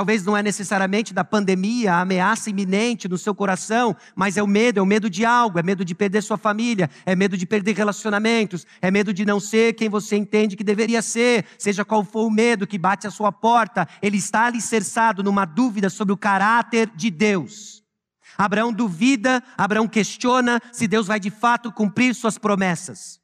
[0.00, 4.46] Talvez não é necessariamente da pandemia, a ameaça iminente no seu coração, mas é o
[4.46, 7.44] medo, é o medo de algo, é medo de perder sua família, é medo de
[7.44, 12.02] perder relacionamentos, é medo de não ser quem você entende que deveria ser, seja qual
[12.02, 16.16] for o medo que bate à sua porta, ele está alicerçado numa dúvida sobre o
[16.16, 17.84] caráter de Deus.
[18.38, 23.20] Abraão duvida, Abraão questiona se Deus vai de fato cumprir suas promessas.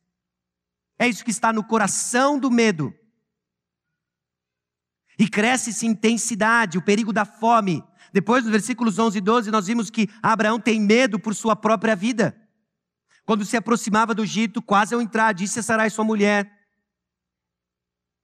[0.98, 2.92] É isso que está no coração do medo.
[5.18, 7.82] E cresce-se intensidade, o perigo da fome.
[8.12, 11.96] Depois, nos versículos 11 e 12, nós vimos que Abraão tem medo por sua própria
[11.96, 12.36] vida.
[13.24, 16.50] Quando se aproximava do Egito, quase ao entrar, disse a Sarai, sua mulher: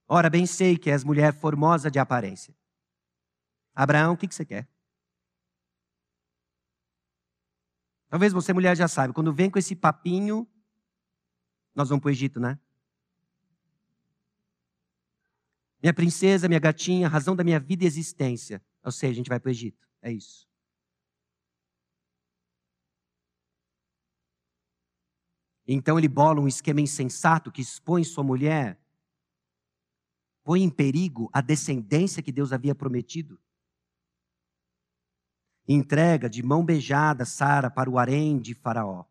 [0.07, 2.55] Ora, bem sei que és mulher formosa de aparência.
[3.75, 4.69] Abraão, o que, que você quer?
[8.09, 10.47] Talvez você, mulher, já sabe, quando vem com esse papinho,
[11.75, 12.59] nós vamos para o Egito, né?
[15.83, 18.63] Minha princesa, minha gatinha, razão da minha vida e existência.
[18.85, 19.89] Ou seja, a gente vai para o Egito.
[20.01, 20.47] É isso.
[25.67, 28.81] Então ele bola um esquema insensato que expõe sua mulher,
[30.45, 33.41] põe em perigo a descendência que Deus havia prometido.
[35.67, 39.05] Entrega de mão beijada Sara para o harém de Faraó.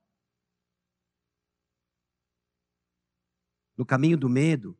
[3.77, 4.77] No caminho do medo,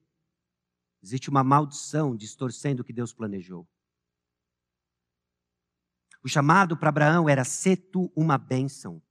[1.02, 3.68] Existe uma maldição distorcendo o que Deus planejou.
[6.24, 9.02] O chamado para Abraão era ser tu uma bênção.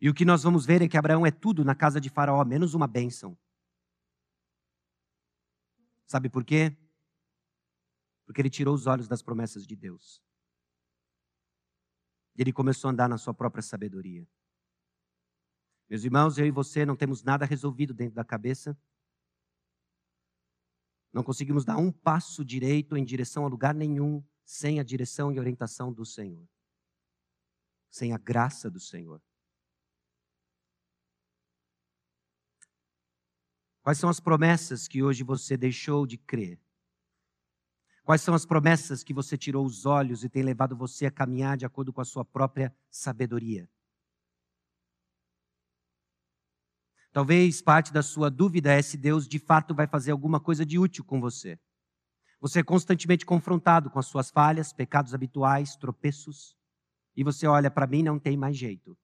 [0.00, 2.44] E o que nós vamos ver é que Abraão é tudo na casa de Faraó,
[2.44, 3.38] menos uma bênção.
[6.06, 6.76] Sabe por quê?
[8.24, 10.22] Porque ele tirou os olhos das promessas de Deus.
[12.36, 14.26] Ele começou a andar na sua própria sabedoria.
[15.88, 18.76] Meus irmãos, eu e você não temos nada resolvido dentro da cabeça.
[21.12, 25.38] Não conseguimos dar um passo direito em direção a lugar nenhum sem a direção e
[25.38, 26.46] orientação do Senhor,
[27.90, 29.22] sem a graça do Senhor.
[33.82, 36.60] Quais são as promessas que hoje você deixou de crer?
[38.04, 41.56] Quais são as promessas que você tirou os olhos e tem levado você a caminhar
[41.56, 43.68] de acordo com a sua própria sabedoria?
[47.12, 50.78] Talvez parte da sua dúvida é se Deus de fato vai fazer alguma coisa de
[50.78, 51.58] útil com você.
[52.40, 56.56] Você é constantemente confrontado com as suas falhas, pecados habituais, tropeços,
[57.16, 58.96] e você olha para mim não tem mais jeito.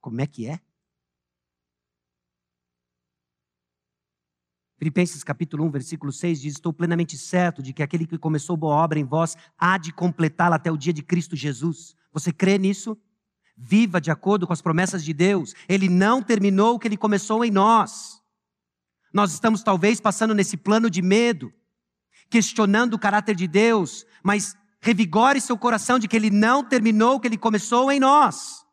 [0.00, 0.60] Como é que é?
[4.78, 8.76] Filipenses capítulo 1, versículo 6 diz: Estou plenamente certo de que aquele que começou boa
[8.76, 11.94] obra em vós há de completá-la até o dia de Cristo Jesus.
[12.12, 12.96] Você crê nisso?
[13.56, 15.54] Viva de acordo com as promessas de Deus.
[15.68, 18.20] Ele não terminou o que ele começou em nós.
[19.12, 21.50] Nós estamos talvez passando nesse plano de medo,
[22.28, 27.20] questionando o caráter de Deus, mas revigore seu coração de que ele não terminou o
[27.20, 28.65] que ele começou em nós.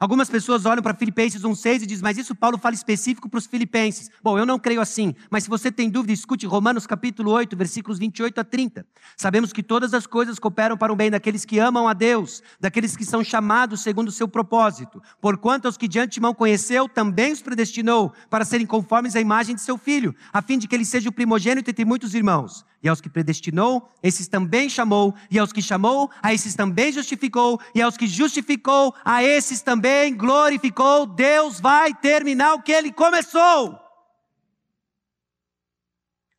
[0.00, 3.44] Algumas pessoas olham para Filipenses 1,6 e dizem, mas isso Paulo fala específico para os
[3.44, 4.10] filipenses.
[4.22, 7.98] Bom, eu não creio assim, mas se você tem dúvida, escute Romanos capítulo 8, versículos
[7.98, 8.86] 28 a 30.
[9.14, 12.96] Sabemos que todas as coisas cooperam para o bem daqueles que amam a Deus, daqueles
[12.96, 15.02] que são chamados segundo o seu propósito.
[15.20, 19.60] Porquanto aos que de antemão conheceu, também os predestinou para serem conformes à imagem de
[19.60, 22.64] seu filho, a fim de que ele seja o primogênito entre muitos irmãos.
[22.82, 27.60] E aos que predestinou, esses também chamou, e aos que chamou, a esses também justificou,
[27.74, 31.04] e aos que justificou, a esses também glorificou.
[31.04, 33.78] Deus vai terminar o que ele começou.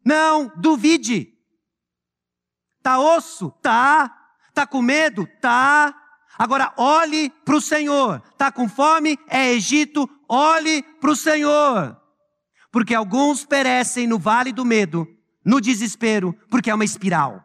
[0.03, 1.31] Não duvide.
[2.81, 3.51] Tá osso?
[3.61, 4.17] Tá.
[4.51, 5.27] Tá com medo?
[5.39, 5.95] Tá.
[6.39, 8.19] Agora olhe para o Senhor.
[8.35, 9.19] Tá com fome?
[9.27, 10.09] É Egito.
[10.27, 12.01] Olhe para o Senhor.
[12.71, 15.07] Porque alguns perecem no vale do medo
[15.43, 17.43] no desespero, porque é uma espiral.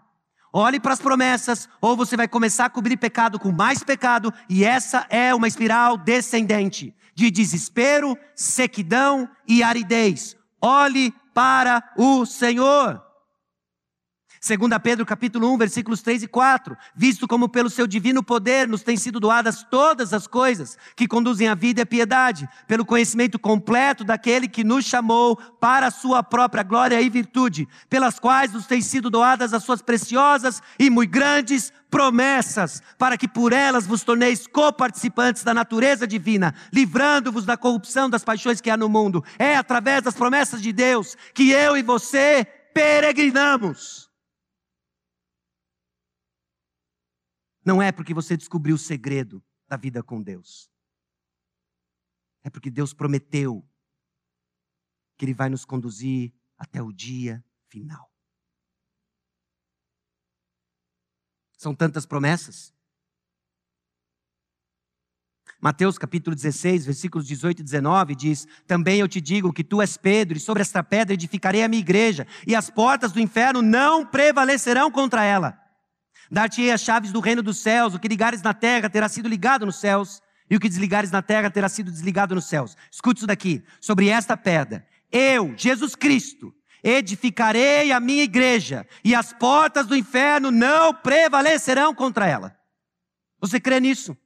[0.52, 4.64] Olhe para as promessas, ou você vai começar a cobrir pecado com mais pecado, e
[4.64, 10.36] essa é uma espiral descendente de desespero, sequidão e aridez.
[10.60, 13.05] Olhe para o Senhor.
[14.46, 16.76] 2 Pedro capítulo 1, versículos 3 e 4.
[16.94, 21.48] Visto como pelo seu divino poder nos têm sido doadas todas as coisas que conduzem
[21.48, 26.22] à vida e à piedade, pelo conhecimento completo daquele que nos chamou para a sua
[26.22, 31.10] própria glória e virtude, pelas quais nos têm sido doadas as suas preciosas e muito
[31.10, 38.08] grandes promessas, para que por elas vos torneis coparticipantes da natureza divina, livrando-vos da corrupção
[38.08, 39.24] das paixões que há no mundo.
[39.40, 44.05] É através das promessas de Deus que eu e você peregrinamos.
[47.66, 50.70] Não é porque você descobriu o segredo da vida com Deus.
[52.44, 53.68] É porque Deus prometeu
[55.18, 58.08] que Ele vai nos conduzir até o dia final.
[61.58, 62.72] São tantas promessas.
[65.60, 69.96] Mateus capítulo 16, versículos 18 e 19 diz: Também eu te digo que tu és
[69.96, 74.06] Pedro, e sobre esta pedra edificarei a minha igreja, e as portas do inferno não
[74.06, 75.65] prevalecerão contra ela.
[76.30, 79.66] Dar-te-ei as chaves do reino dos céus, o que ligares na terra terá sido ligado
[79.66, 82.76] nos céus, e o que desligares na terra terá sido desligado nos céus.
[82.90, 84.86] Escute isso daqui, sobre esta pedra.
[85.10, 92.26] Eu, Jesus Cristo, edificarei a minha igreja, e as portas do inferno não prevalecerão contra
[92.26, 92.56] ela.
[93.40, 94.16] Você crê nisso?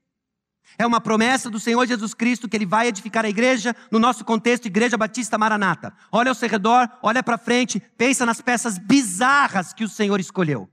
[0.79, 4.25] É uma promessa do Senhor Jesus Cristo que Ele vai edificar a igreja, no nosso
[4.25, 5.93] contexto, Igreja Batista Maranata.
[6.13, 10.71] Olha ao seu redor, olha para frente, pensa nas peças bizarras que o Senhor escolheu.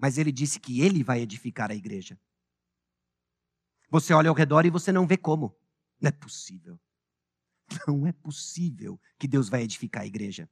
[0.00, 2.18] Mas ele disse que ele vai edificar a igreja.
[3.90, 5.54] Você olha ao redor e você não vê como.
[6.00, 6.80] Não é possível.
[7.86, 10.48] Não é possível que Deus vai edificar a igreja.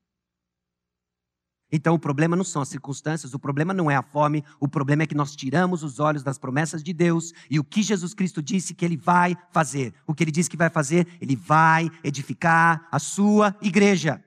[1.71, 5.03] Então o problema não são as circunstâncias, o problema não é a fome, o problema
[5.03, 8.43] é que nós tiramos os olhos das promessas de Deus e o que Jesus Cristo
[8.43, 9.95] disse que ele vai fazer.
[10.07, 14.25] O que ele disse que vai fazer, ele vai edificar a sua igreja.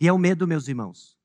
[0.00, 1.18] E é o medo, meus irmãos.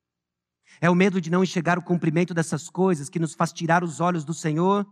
[0.82, 4.02] É o medo de não enxergar o cumprimento dessas coisas que nos faz tirar os
[4.02, 4.86] olhos do Senhor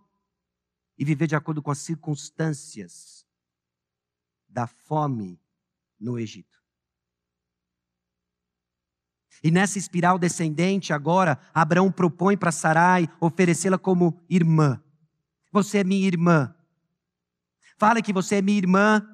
[0.97, 3.25] e viver de acordo com as circunstâncias
[4.47, 5.41] da fome
[5.99, 6.53] no Egito.
[9.43, 14.81] E nessa espiral descendente, agora, Abraão propõe para Sarai oferecê-la como irmã.
[15.51, 16.55] Você é minha irmã.
[17.77, 19.05] Fala que você é minha irmã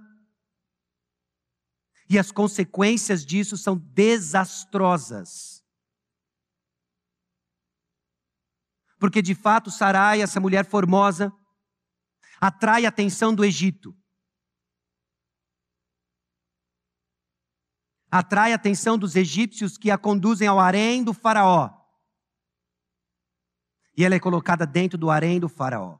[2.10, 5.64] e as consequências disso são desastrosas.
[8.98, 11.32] Porque de fato Sarai, essa mulher formosa,
[12.42, 13.96] atrai a atenção do Egito.
[18.12, 21.70] Atrai a atenção dos egípcios que a conduzem ao harém do faraó.
[23.96, 26.00] E ela é colocada dentro do harém do faraó.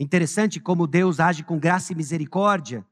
[0.00, 2.84] Interessante como Deus age com graça e misericórdia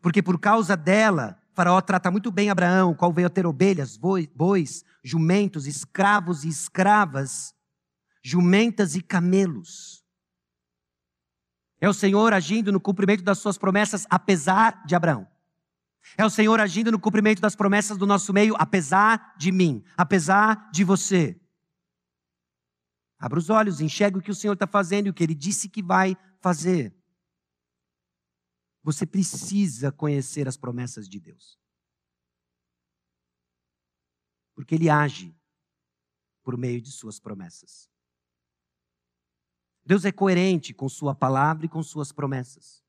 [0.00, 4.84] porque por causa dela, Faraó trata muito bem Abraão, qual veio a ter ovelhas, bois,
[5.04, 7.54] jumentos, escravos e escravas,
[8.22, 10.04] jumentas e camelos.
[11.80, 15.26] É o Senhor agindo no cumprimento das suas promessas, apesar de Abraão.
[16.16, 20.70] É o Senhor agindo no cumprimento das promessas do nosso meio, apesar de mim, apesar
[20.70, 21.40] de você.
[23.18, 25.68] Abra os olhos, enxergue o que o Senhor está fazendo e o que Ele disse
[25.68, 26.94] que vai fazer.
[28.82, 31.58] Você precisa conhecer as promessas de Deus.
[34.54, 35.36] Porque Ele age
[36.42, 37.90] por meio de Suas promessas.
[39.84, 42.82] Deus é coerente com Sua palavra e com Suas promessas.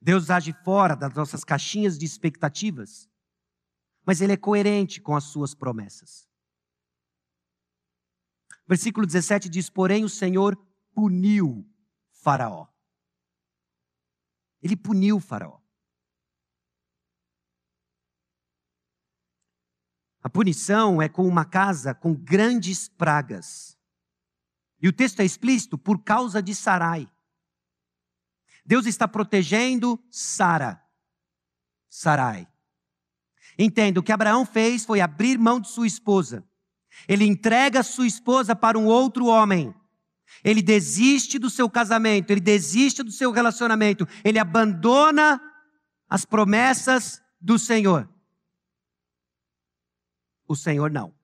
[0.00, 3.08] Deus age fora das nossas caixinhas de expectativas,
[4.04, 6.28] mas Ele é coerente com as Suas promessas.
[8.66, 10.56] Versículo 17 diz: Porém, o Senhor
[10.94, 11.66] puniu
[12.12, 12.73] Faraó.
[14.64, 15.60] Ele puniu Faraó.
[20.22, 23.78] A punição é com uma casa com grandes pragas.
[24.80, 27.06] E o texto é explícito por causa de Sarai.
[28.64, 30.82] Deus está protegendo Sara.
[31.90, 32.48] Sarai.
[33.58, 36.42] Entenda, o que Abraão fez foi abrir mão de sua esposa.
[37.06, 39.74] Ele entrega sua esposa para um outro homem.
[40.42, 45.40] Ele desiste do seu casamento, ele desiste do seu relacionamento, ele abandona
[46.08, 48.08] as promessas do Senhor.
[50.46, 51.14] O Senhor não.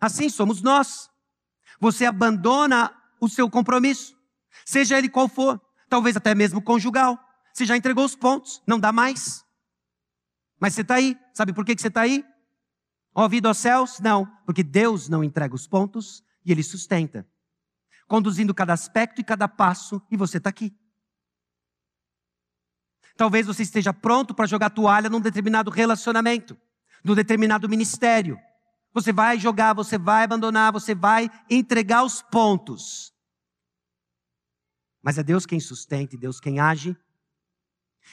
[0.00, 1.10] Assim somos nós.
[1.80, 4.16] Você abandona o seu compromisso,
[4.64, 7.18] seja ele qual for, talvez até mesmo conjugal.
[7.52, 9.44] Você já entregou os pontos, não dá mais.
[10.60, 11.16] Mas você está aí.
[11.32, 12.24] Sabe por que, que você está aí?
[13.14, 13.98] Ouvido aos céus?
[14.00, 17.26] Não, porque Deus não entrega os pontos e Ele sustenta,
[18.06, 20.74] conduzindo cada aspecto e cada passo, e você está aqui.
[23.16, 26.56] Talvez você esteja pronto para jogar toalha num determinado relacionamento,
[27.02, 28.38] num determinado ministério.
[28.94, 33.12] Você vai jogar, você vai abandonar, você vai entregar os pontos.
[35.02, 36.96] Mas é Deus quem sustenta e Deus quem age.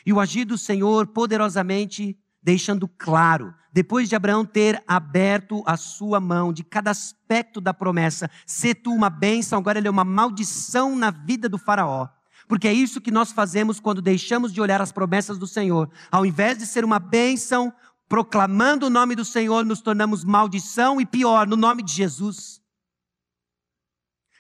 [0.06, 6.18] E o agir do Senhor poderosamente deixando claro, depois de Abraão ter aberto a sua
[6.22, 10.96] mão de cada aspecto da promessa, ser tu uma bênção, agora ele é uma maldição
[10.96, 12.08] na vida do Faraó.
[12.48, 15.92] Porque é isso que nós fazemos quando deixamos de olhar as promessas do Senhor.
[16.10, 17.74] Ao invés de ser uma bênção,
[18.08, 22.62] proclamando o nome do Senhor, nos tornamos maldição e pior, no nome de Jesus.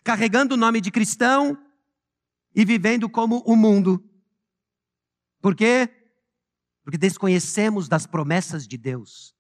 [0.01, 1.57] Carregando o nome de cristão
[2.55, 4.01] e vivendo como o mundo.
[5.41, 5.89] Por quê?
[6.86, 9.36] Porque desconhecemos das promessas de Deus.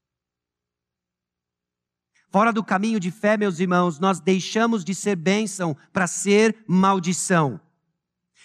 [2.31, 7.61] Fora do caminho de fé, meus irmãos, nós deixamos de ser bênção para ser maldição.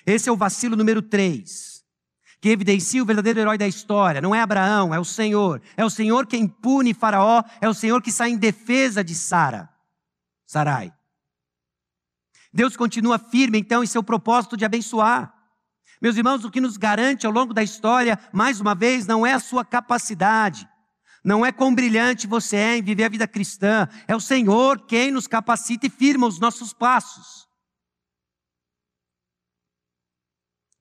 [0.05, 1.83] Esse é o vacilo número 3,
[2.43, 4.21] que evidencia o verdadeiro herói da história.
[4.21, 5.63] Não é Abraão, é o Senhor.
[5.79, 9.69] É o Senhor quem pune Faraó, é o Senhor que sai em defesa de Sara.
[10.47, 10.93] Sarai.
[12.53, 15.40] Deus continua firme, então, em seu propósito de abençoar.
[16.01, 19.35] Meus irmãos, o que nos garante ao longo da história, mais uma vez, não é
[19.35, 20.67] a sua capacidade,
[21.23, 25.11] não é quão brilhante você é em viver a vida cristã, é o Senhor quem
[25.11, 27.47] nos capacita e firma os nossos passos.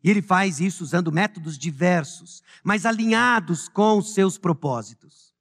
[0.01, 5.33] E ele faz isso usando métodos diversos, mas alinhados com os seus propósitos.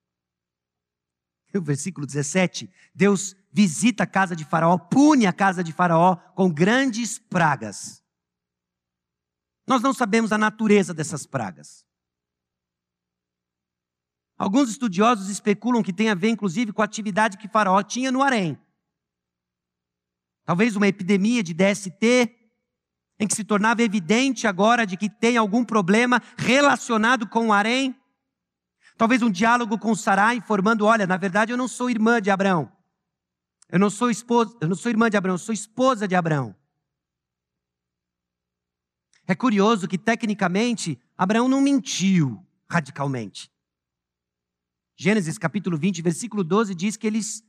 [1.54, 6.52] O versículo 17, Deus visita a casa de Faraó, pune a casa de Faraó com
[6.52, 8.02] grandes pragas.
[9.68, 11.86] Nós não sabemos a natureza dessas pragas.
[14.38, 18.22] Alguns estudiosos especulam que tem a ver, inclusive, com a atividade que Faraó tinha no
[18.22, 18.58] harém.
[20.46, 22.34] Talvez uma epidemia de DST,
[23.20, 27.94] em que se tornava evidente agora de que tem algum problema relacionado com o harém.
[28.96, 32.72] Talvez um diálogo com Sarai, informando: olha, na verdade eu não sou irmã de Abraão.
[33.68, 36.56] Eu não sou esposa, eu não sou irmã de Abraão, eu sou esposa de Abraão.
[39.30, 43.52] É curioso que, tecnicamente, Abraão não mentiu radicalmente.
[44.96, 47.44] Gênesis capítulo 20, versículo 12 diz que eles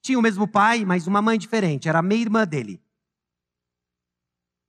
[0.00, 2.80] tinham o mesmo pai, mas uma mãe diferente, era a meia-irmã dele.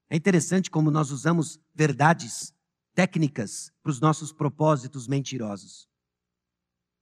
[0.10, 2.52] É interessante como nós usamos verdades
[2.96, 5.88] técnicas para os nossos propósitos mentirosos.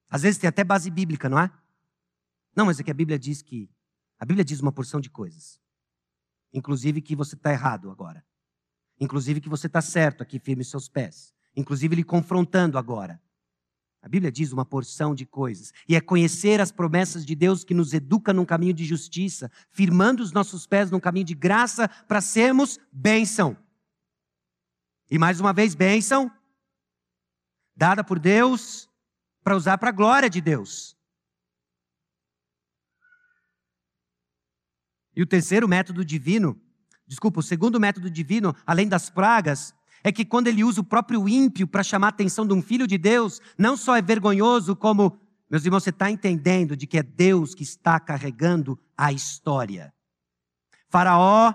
[0.10, 1.50] Às vezes tem até base bíblica, não é?
[2.54, 3.70] Não, mas é que a Bíblia diz que.
[4.20, 5.58] A Bíblia diz uma porção de coisas.
[6.52, 8.26] Inclusive que você está errado agora.
[9.00, 11.34] Inclusive que você está certo aqui, firme seus pés.
[11.56, 13.22] Inclusive ele confrontando agora.
[14.02, 15.72] A Bíblia diz uma porção de coisas.
[15.88, 20.22] E é conhecer as promessas de Deus que nos educa num caminho de justiça, firmando
[20.22, 23.58] os nossos pés num caminho de graça para sermos bênção.
[25.10, 26.32] E mais uma vez, bênção
[27.76, 28.90] dada por Deus
[29.44, 30.98] para usar para a glória de Deus.
[35.16, 36.60] E o terceiro método divino
[37.08, 39.74] desculpa, o segundo método divino, além das pragas,
[40.04, 42.86] é que quando ele usa o próprio ímpio para chamar a atenção de um filho
[42.86, 45.20] de Deus, não só é vergonhoso, como
[45.54, 49.94] Meus irmãos, você está entendendo de que é Deus que está carregando a história.
[50.90, 51.54] Faraó,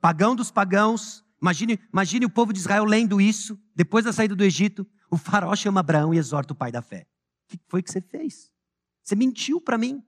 [0.00, 4.42] pagão dos pagãos, imagine, imagine o povo de Israel lendo isso, depois da saída do
[4.42, 7.06] Egito, o faraó chama Abraão e exorta o pai da fé.
[7.44, 8.50] O que foi que você fez?
[9.02, 10.02] Você mentiu para mim.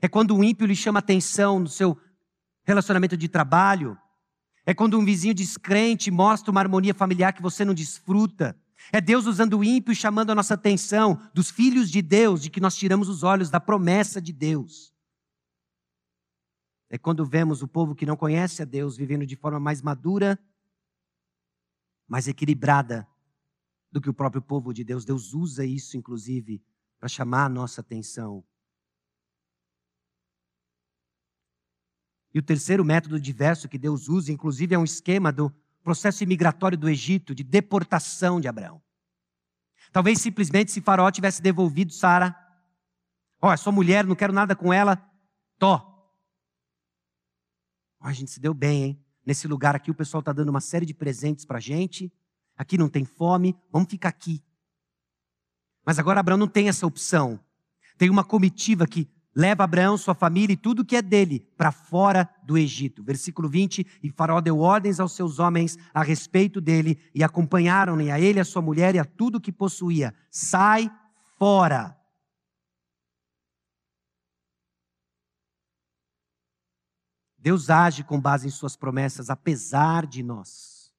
[0.00, 1.98] É quando um ímpio lhe chama atenção no seu
[2.64, 3.96] relacionamento de trabalho.
[4.64, 8.58] É quando um vizinho descrente mostra uma harmonia familiar que você não desfruta.
[8.92, 12.50] É Deus usando o ímpio e chamando a nossa atenção dos filhos de Deus, de
[12.50, 14.94] que nós tiramos os olhos da promessa de Deus.
[16.88, 20.38] É quando vemos o povo que não conhece a Deus vivendo de forma mais madura,
[22.06, 23.06] mais equilibrada
[23.90, 25.04] do que o próprio povo de Deus.
[25.04, 26.62] Deus usa isso, inclusive,
[26.98, 28.44] para chamar a nossa atenção.
[32.36, 35.50] E o terceiro método diverso que Deus usa, inclusive, é um esquema do
[35.82, 38.82] processo imigratório do Egito, de deportação de Abraão.
[39.90, 42.36] Talvez simplesmente se Faraó tivesse devolvido Sara,
[43.40, 45.02] ó, oh, sua mulher, não quero nada com ela,
[45.58, 46.12] tó.
[47.98, 49.04] Oh, a gente se deu bem, hein?
[49.24, 52.12] Nesse lugar aqui o pessoal está dando uma série de presentes para gente,
[52.54, 54.44] aqui não tem fome, vamos ficar aqui.
[55.86, 57.40] Mas agora Abraão não tem essa opção.
[57.96, 62.26] Tem uma comitiva que leva Abraão, sua família e tudo que é dele para fora
[62.42, 63.04] do Egito.
[63.04, 68.18] Versículo 20: E Faraó deu ordens aos seus homens a respeito dele e acompanharam-ne a
[68.18, 70.14] ele, a sua mulher e a tudo que possuía.
[70.30, 70.90] Sai
[71.38, 71.94] fora.
[77.36, 80.92] Deus age com base em suas promessas, apesar de nós,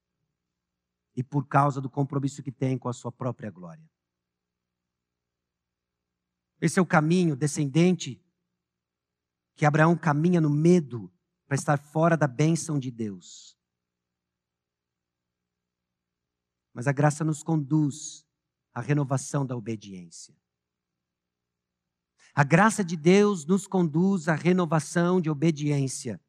[1.14, 3.84] e por causa do compromisso que tem com a sua própria glória.
[6.60, 8.20] Esse é o caminho descendente
[9.58, 11.12] que Abraão caminha no medo
[11.48, 13.58] para estar fora da bênção de Deus.
[16.72, 18.24] Mas a graça nos conduz
[18.72, 20.32] à renovação da obediência.
[22.32, 26.20] A graça de Deus nos conduz à renovação de obediência.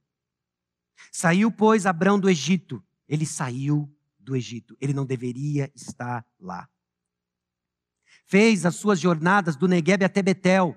[1.12, 2.84] Saiu, pois, Abraão do Egito.
[3.08, 4.76] Ele saiu do Egito.
[4.82, 6.68] Ele não deveria estar lá.
[8.26, 10.76] Fez as suas jornadas do Negueb até Betel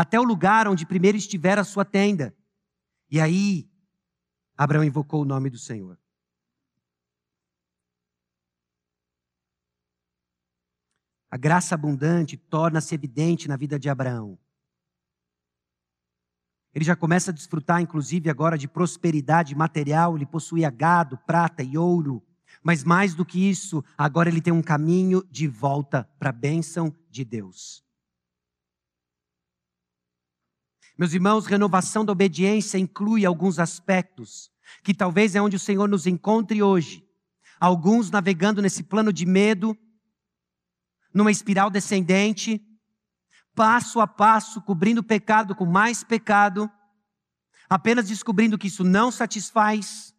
[0.00, 2.34] até o lugar onde primeiro estivera a sua tenda.
[3.10, 3.68] E aí,
[4.56, 5.98] Abraão invocou o nome do Senhor.
[11.30, 14.38] A graça abundante torna-se evidente na vida de Abraão.
[16.74, 20.16] Ele já começa a desfrutar, inclusive, agora de prosperidade material.
[20.16, 22.24] Ele possuía gado, prata e ouro.
[22.62, 26.90] Mas mais do que isso, agora ele tem um caminho de volta para a bênção
[27.10, 27.84] de Deus.
[31.00, 34.50] Meus irmãos, renovação da obediência inclui alguns aspectos
[34.84, 37.02] que talvez é onde o Senhor nos encontre hoje.
[37.58, 39.74] Alguns navegando nesse plano de medo,
[41.14, 42.60] numa espiral descendente,
[43.54, 46.70] passo a passo, cobrindo pecado com mais pecado,
[47.66, 50.14] apenas descobrindo que isso não satisfaz.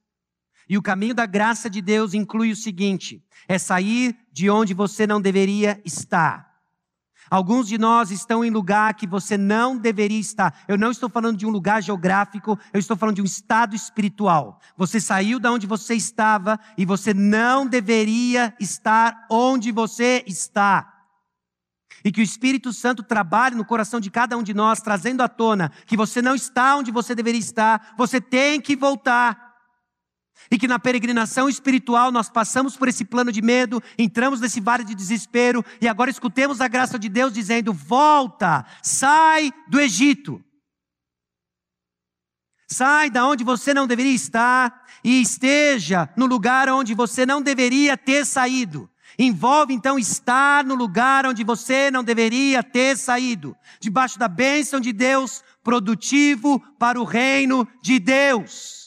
[0.67, 5.05] E o caminho da graça de Deus inclui o seguinte: é sair de onde você
[5.05, 6.50] não deveria estar
[7.31, 10.53] Alguns de nós estão em lugar que você não deveria estar.
[10.67, 14.59] Eu não estou falando de um lugar geográfico, eu estou falando de um estado espiritual.
[14.75, 21.05] Você saiu da onde você estava e você não deveria estar onde você está.
[22.03, 25.29] E que o Espírito Santo trabalhe no coração de cada um de nós, trazendo à
[25.29, 29.50] tona que você não está onde você deveria estar, você tem que voltar.
[30.49, 34.83] E que na peregrinação espiritual nós passamos por esse plano de medo, entramos nesse vale
[34.83, 40.43] de desespero e agora escutemos a graça de Deus dizendo: volta, sai do Egito.
[42.67, 47.97] Sai da onde você não deveria estar e esteja no lugar onde você não deveria
[47.97, 48.89] ter saído.
[49.19, 54.93] Envolve então estar no lugar onde você não deveria ter saído, debaixo da bênção de
[54.93, 58.80] Deus, produtivo para o reino de Deus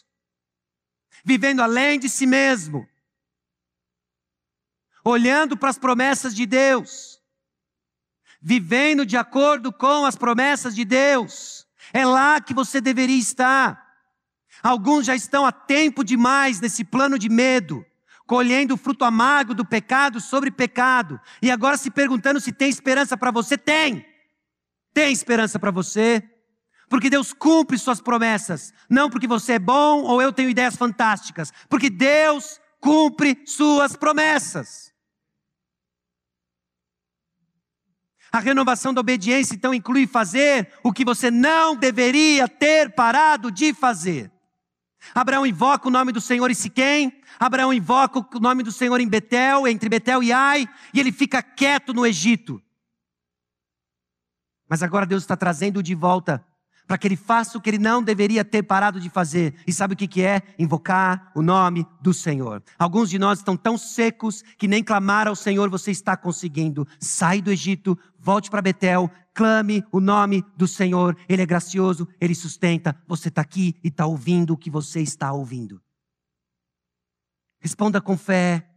[1.24, 2.86] vivendo além de si mesmo,
[5.02, 7.20] olhando para as promessas de Deus,
[8.40, 11.66] vivendo de acordo com as promessas de Deus.
[11.92, 13.82] É lá que você deveria estar.
[14.62, 17.84] Alguns já estão há tempo demais nesse plano de medo,
[18.26, 23.16] colhendo o fruto amargo do pecado sobre pecado, e agora se perguntando se tem esperança
[23.16, 23.56] para você.
[23.56, 24.06] Tem!
[24.92, 26.22] Tem esperança para você.
[26.94, 28.72] Porque Deus cumpre suas promessas.
[28.88, 31.52] Não porque você é bom ou eu tenho ideias fantásticas.
[31.68, 34.94] Porque Deus cumpre suas promessas.
[38.30, 43.74] A renovação da obediência então inclui fazer o que você não deveria ter parado de
[43.74, 44.30] fazer.
[45.12, 49.08] Abraão invoca o nome do Senhor em Siquém, Abraão invoca o nome do Senhor em
[49.08, 52.62] Betel, entre Betel e Ai, e ele fica quieto no Egito.
[54.68, 56.53] Mas agora Deus está trazendo de volta
[56.86, 59.54] para que ele faça o que ele não deveria ter parado de fazer.
[59.66, 60.42] E sabe o que, que é?
[60.58, 62.62] Invocar o nome do Senhor.
[62.78, 66.86] Alguns de nós estão tão secos que nem clamar ao Senhor você está conseguindo.
[67.00, 71.16] Sai do Egito, volte para Betel, clame o nome do Senhor.
[71.28, 72.96] Ele é gracioso, ele sustenta.
[73.06, 75.80] Você está aqui e está ouvindo o que você está ouvindo.
[77.60, 78.70] Responda com fé.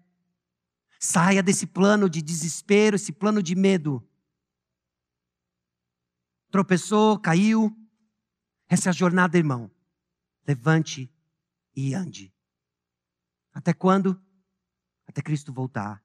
[0.99, 4.03] Saia desse plano de desespero, esse plano de medo.
[6.49, 7.75] Tropeçou, caiu,
[8.67, 9.71] essa é a jornada, irmão.
[10.45, 11.11] Levante
[11.75, 12.33] e ande.
[13.53, 14.21] Até quando?
[15.07, 16.03] Até Cristo voltar.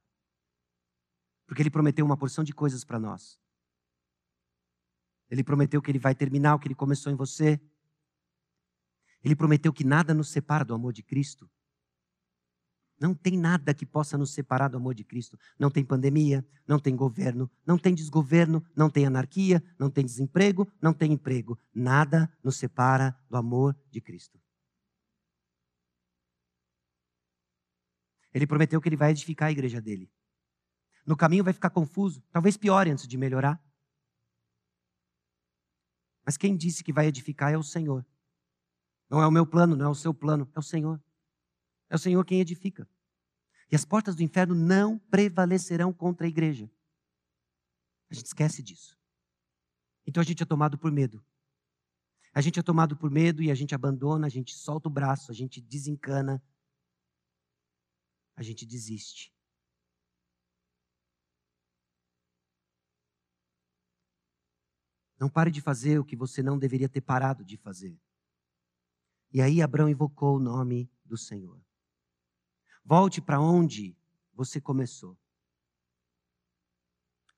[1.47, 3.41] Porque Ele prometeu uma porção de coisas para nós.
[5.29, 7.61] Ele prometeu que Ele vai terminar o que Ele começou em você.
[9.25, 11.51] Ele prometeu que nada nos separa do amor de Cristo.
[13.03, 15.37] Não tem nada que possa nos separar do amor de Cristo.
[15.59, 20.71] Não tem pandemia, não tem governo, não tem desgoverno, não tem anarquia, não tem desemprego,
[20.81, 21.59] não tem emprego.
[21.75, 24.41] Nada nos separa do amor de Cristo.
[28.33, 30.09] Ele prometeu que ele vai edificar a igreja dele.
[31.05, 33.61] No caminho vai ficar confuso, talvez piore antes de melhorar.
[36.25, 38.07] Mas quem disse que vai edificar é o Senhor.
[39.11, 41.03] Não é o meu plano, não é o seu plano, é o Senhor.
[41.93, 42.89] É o Senhor quem edifica.
[43.71, 46.71] E as portas do inferno não prevalecerão contra a igreja.
[48.09, 48.99] A gente esquece disso.
[50.07, 51.23] Então a gente é tomado por medo.
[52.33, 55.31] A gente é tomado por medo e a gente abandona, a gente solta o braço,
[55.31, 56.43] a gente desencana,
[58.35, 59.31] a gente desiste.
[65.21, 68.01] Não pare de fazer o que você não deveria ter parado de fazer.
[69.31, 71.63] E aí Abraão invocou o nome do Senhor.
[72.85, 73.97] Volte para onde
[74.35, 75.17] você começou.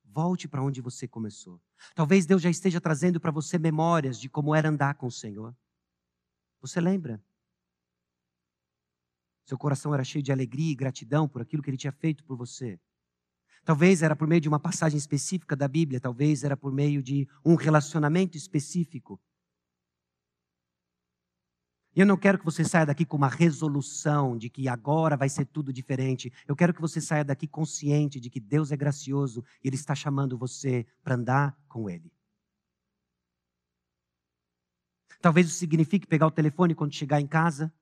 [0.04, 1.60] Volte para onde você começou.
[1.94, 5.54] Talvez Deus já esteja trazendo para você memórias de como era andar com o Senhor.
[6.60, 7.22] Você lembra?
[9.44, 12.36] Seu coração era cheio de alegria e gratidão por aquilo que Ele tinha feito por
[12.36, 12.80] você.
[13.64, 17.28] Talvez era por meio de uma passagem específica da Bíblia, talvez era por meio de
[17.44, 19.20] um relacionamento específico.
[21.96, 25.46] Eu não quero que você saia daqui com uma resolução de que agora vai ser
[25.46, 26.32] tudo diferente.
[26.46, 29.94] Eu quero que você saia daqui consciente de que Deus é gracioso e Ele está
[29.94, 32.12] chamando você para andar com Ele.
[35.20, 37.72] Talvez isso signifique pegar o telefone quando chegar em casa,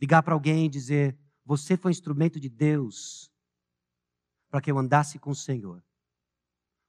[0.00, 3.30] ligar para alguém e dizer: Você foi instrumento de Deus
[4.50, 5.80] para que eu andasse com o Senhor.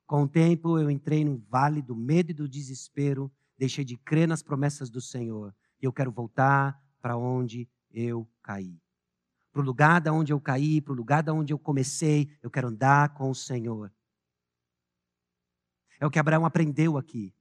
[0.07, 4.27] Com o tempo eu entrei no vale do medo e do desespero, deixei de crer
[4.27, 8.79] nas promessas do Senhor e eu quero voltar para onde eu caí.
[9.51, 12.49] Para o lugar da onde eu caí, para o lugar da onde eu comecei, eu
[12.49, 13.91] quero andar com o Senhor.
[15.99, 17.33] É o que Abraão aprendeu aqui.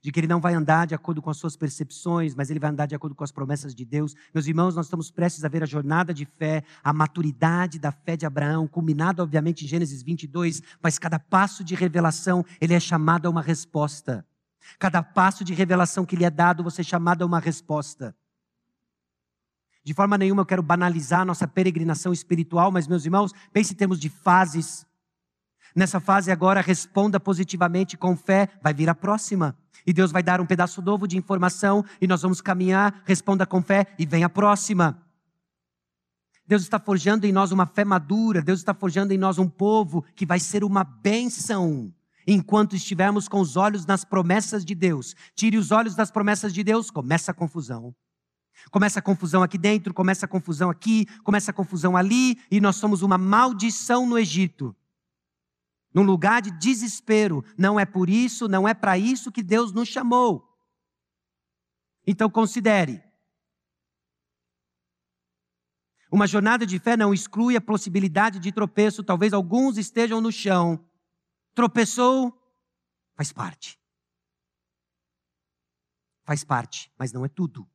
[0.00, 2.70] De que ele não vai andar de acordo com as suas percepções, mas ele vai
[2.70, 4.14] andar de acordo com as promessas de Deus.
[4.32, 8.16] Meus irmãos, nós estamos prestes a ver a jornada de fé, a maturidade da fé
[8.16, 13.26] de Abraão, culminada, obviamente, em Gênesis 22, mas cada passo de revelação, ele é chamado
[13.26, 14.24] a uma resposta.
[14.78, 18.16] Cada passo de revelação que lhe é dado, você é chamado a uma resposta.
[19.84, 23.76] De forma nenhuma eu quero banalizar a nossa peregrinação espiritual, mas, meus irmãos, pense em
[23.76, 24.86] termos de fases.
[25.74, 29.56] Nessa fase agora, responda positivamente com fé, vai vir a próxima.
[29.86, 33.62] E Deus vai dar um pedaço novo de informação e nós vamos caminhar, responda com
[33.62, 35.00] fé e vem a próxima.
[36.46, 40.04] Deus está forjando em nós uma fé madura, Deus está forjando em nós um povo
[40.14, 41.92] que vai ser uma bênção
[42.30, 45.16] enquanto estivermos com os olhos nas promessas de Deus.
[45.34, 47.96] Tire os olhos das promessas de Deus, começa a confusão.
[48.70, 52.76] Começa a confusão aqui dentro, começa a confusão aqui, começa a confusão ali, e nós
[52.76, 54.76] somos uma maldição no Egito.
[55.94, 57.42] Num lugar de desespero.
[57.56, 60.46] Não é por isso, não é para isso que Deus nos chamou.
[62.06, 63.02] Então considere.
[66.12, 70.84] Uma jornada de fé não exclui a possibilidade de tropeço, talvez alguns estejam no chão,
[71.58, 72.32] tropeçou,
[73.16, 73.76] faz parte.
[76.22, 77.68] Faz parte, mas não é tudo.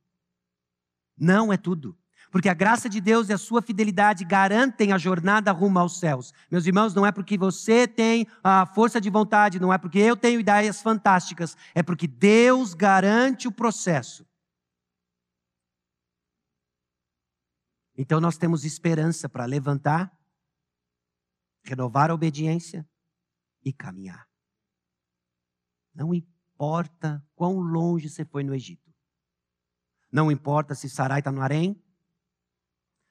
[1.14, 1.94] Não é tudo.
[2.30, 6.32] Porque a graça de Deus e a sua fidelidade garantem a jornada rumo aos céus.
[6.50, 10.16] Meus irmãos, não é porque você tem a força de vontade, não é porque eu
[10.16, 14.26] tenho ideias fantásticas, é porque Deus garante o processo.
[17.94, 20.10] Então nós temos esperança para levantar,
[21.66, 22.88] renovar a obediência
[23.64, 24.28] e caminhar.
[25.94, 28.92] Não importa quão longe você foi no Egito.
[30.10, 31.80] Não importa se Sarai está no harém.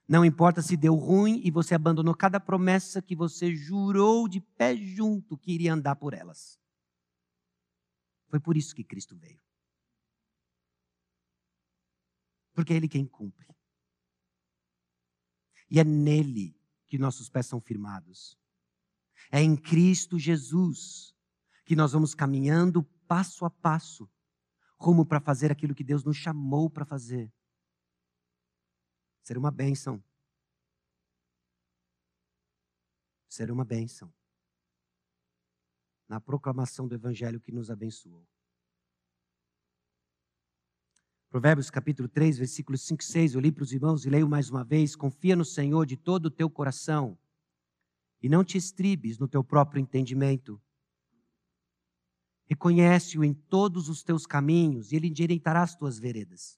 [0.08, 4.76] Não importa se deu ruim e você abandonou cada promessa que você jurou de pé
[4.76, 6.60] junto que iria andar por elas.
[8.28, 9.42] Foi por isso que Cristo veio.
[12.54, 13.48] Porque é Ele quem cumpre.
[15.70, 18.38] E é nele que nossos pés são firmados.
[19.34, 21.12] É em Cristo Jesus
[21.66, 24.08] que nós vamos caminhando passo a passo,
[24.78, 27.34] rumo para fazer aquilo que Deus nos chamou para fazer.
[29.24, 30.04] Ser uma bênção.
[33.28, 34.14] Ser uma bênção.
[36.08, 38.28] Na proclamação do Evangelho que nos abençoou.
[41.28, 44.52] Provérbios capítulo 3, versículos 5 e 6, eu li para os irmãos e leio mais
[44.52, 47.18] uma vez: Confia no Senhor de todo o teu coração
[48.24, 50.60] e não te estribes no teu próprio entendimento.
[52.46, 56.58] Reconhece-o em todos os teus caminhos e ele endireitará as tuas veredas.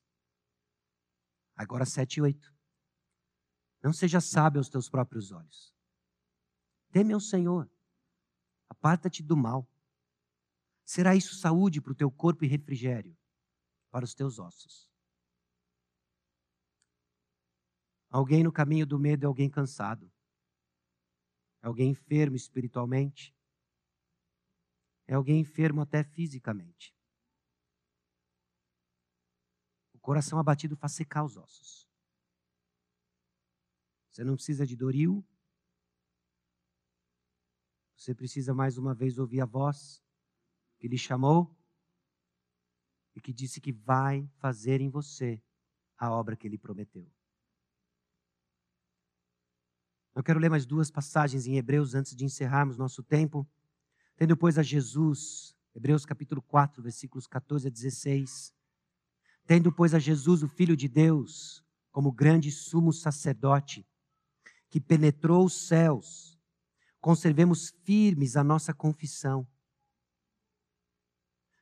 [1.55, 2.53] Agora 7 e 8.
[3.81, 5.73] Não seja sábio aos teus próprios olhos.
[6.91, 7.69] Teme ao Senhor.
[8.69, 9.67] Aparta-te do mal.
[10.85, 13.17] Será isso saúde para o teu corpo e refrigério
[13.89, 14.87] para os teus ossos.
[18.09, 20.11] Alguém no caminho do medo é alguém cansado.
[21.65, 23.35] É alguém enfermo espiritualmente.
[25.07, 26.95] É alguém enfermo até fisicamente.
[29.91, 31.89] O coração abatido faz secar os ossos.
[34.11, 35.25] Você não precisa de Doril.
[37.97, 40.03] Você precisa mais uma vez ouvir a voz
[40.77, 41.51] que lhe chamou
[43.15, 45.41] e que disse que vai fazer em você
[45.97, 47.11] a obra que ele prometeu.
[50.15, 53.47] Eu quero ler mais duas passagens em Hebreus antes de encerrarmos nosso tempo.
[54.15, 58.53] Tendo, pois, a Jesus, Hebreus capítulo 4, versículos 14 a 16.
[59.45, 63.85] Tendo, pois, a Jesus, o Filho de Deus, como grande sumo sacerdote,
[64.69, 66.39] que penetrou os céus,
[67.01, 69.45] conservemos firmes a nossa confissão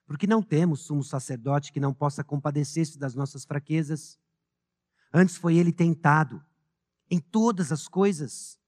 [0.06, 4.20] porque não temos sumo sacerdote que não possa compadecer-se das nossas fraquezas.
[5.12, 6.44] Antes foi ele tentado
[7.14, 8.60] em todas as coisas,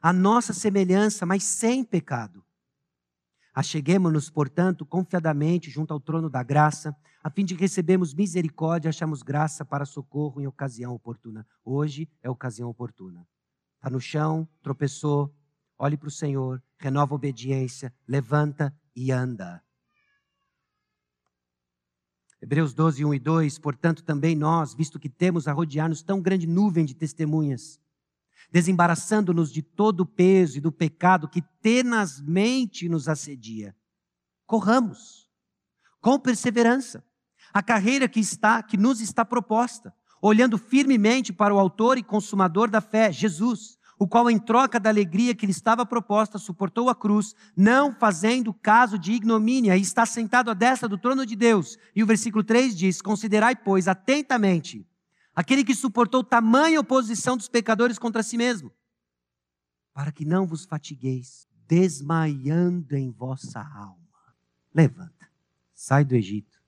[0.00, 2.44] a nossa semelhança, mas sem pecado.
[3.52, 6.94] Acheguemos-nos, portanto, confiadamente junto ao trono da graça,
[7.24, 11.44] a fim de recebermos misericórdia e acharmos graça para socorro em ocasião oportuna.
[11.64, 13.26] Hoje é ocasião oportuna.
[13.74, 15.34] Está no chão, tropeçou,
[15.76, 19.60] olhe para o Senhor, renova a obediência, levanta e anda.
[22.46, 26.46] Hebreus 12, 1 e 2, portanto, também nós, visto que temos a rodear-nos tão grande
[26.46, 27.80] nuvem de testemunhas,
[28.52, 33.74] desembaraçando-nos de todo o peso e do pecado que tenazmente nos assedia,
[34.46, 35.28] corramos
[36.00, 37.04] com perseverança
[37.52, 39.92] a carreira que está, que nos está proposta,
[40.22, 44.90] olhando firmemente para o autor e consumador da fé, Jesus o qual, em troca da
[44.90, 50.04] alegria que lhe estava proposta, suportou a cruz, não fazendo caso de ignomínia, e está
[50.04, 51.78] sentado à destra do trono de Deus.
[51.94, 54.86] E o versículo 3 diz: Considerai, pois, atentamente
[55.34, 58.72] aquele que suportou tamanha oposição dos pecadores contra si mesmo,
[59.92, 63.96] para que não vos fatigueis, desmaiando em vossa alma.
[64.74, 65.30] Levanta,
[65.74, 66.60] sai do Egito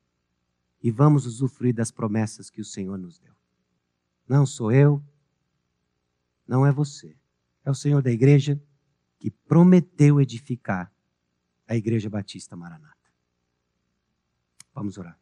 [0.83, 3.35] e vamos usufruir das promessas que o Senhor nos deu.
[4.26, 5.03] Não sou eu,
[6.47, 7.18] não é você.
[7.69, 8.59] É o Senhor da igreja
[9.19, 10.91] que prometeu edificar
[11.66, 12.97] a Igreja Batista Maranata.
[14.73, 15.21] Vamos orar.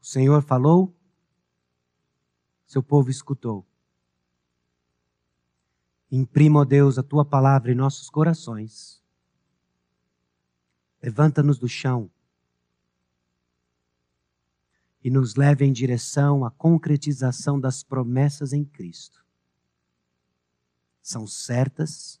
[0.00, 0.96] O Senhor falou,
[2.66, 3.66] seu povo escutou.
[6.10, 9.04] Imprima, ó Deus, a tua palavra em nossos corações.
[11.02, 12.10] Levanta-nos do chão
[15.04, 19.21] e nos leve em direção à concretização das promessas em Cristo
[21.02, 22.20] são certas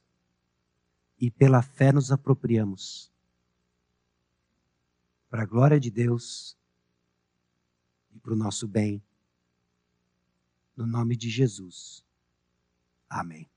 [1.18, 3.12] e pela fé nos apropriamos.
[5.30, 6.58] Para a glória de Deus
[8.10, 9.02] e para o nosso bem.
[10.76, 12.04] No nome de Jesus.
[13.08, 13.51] Amém.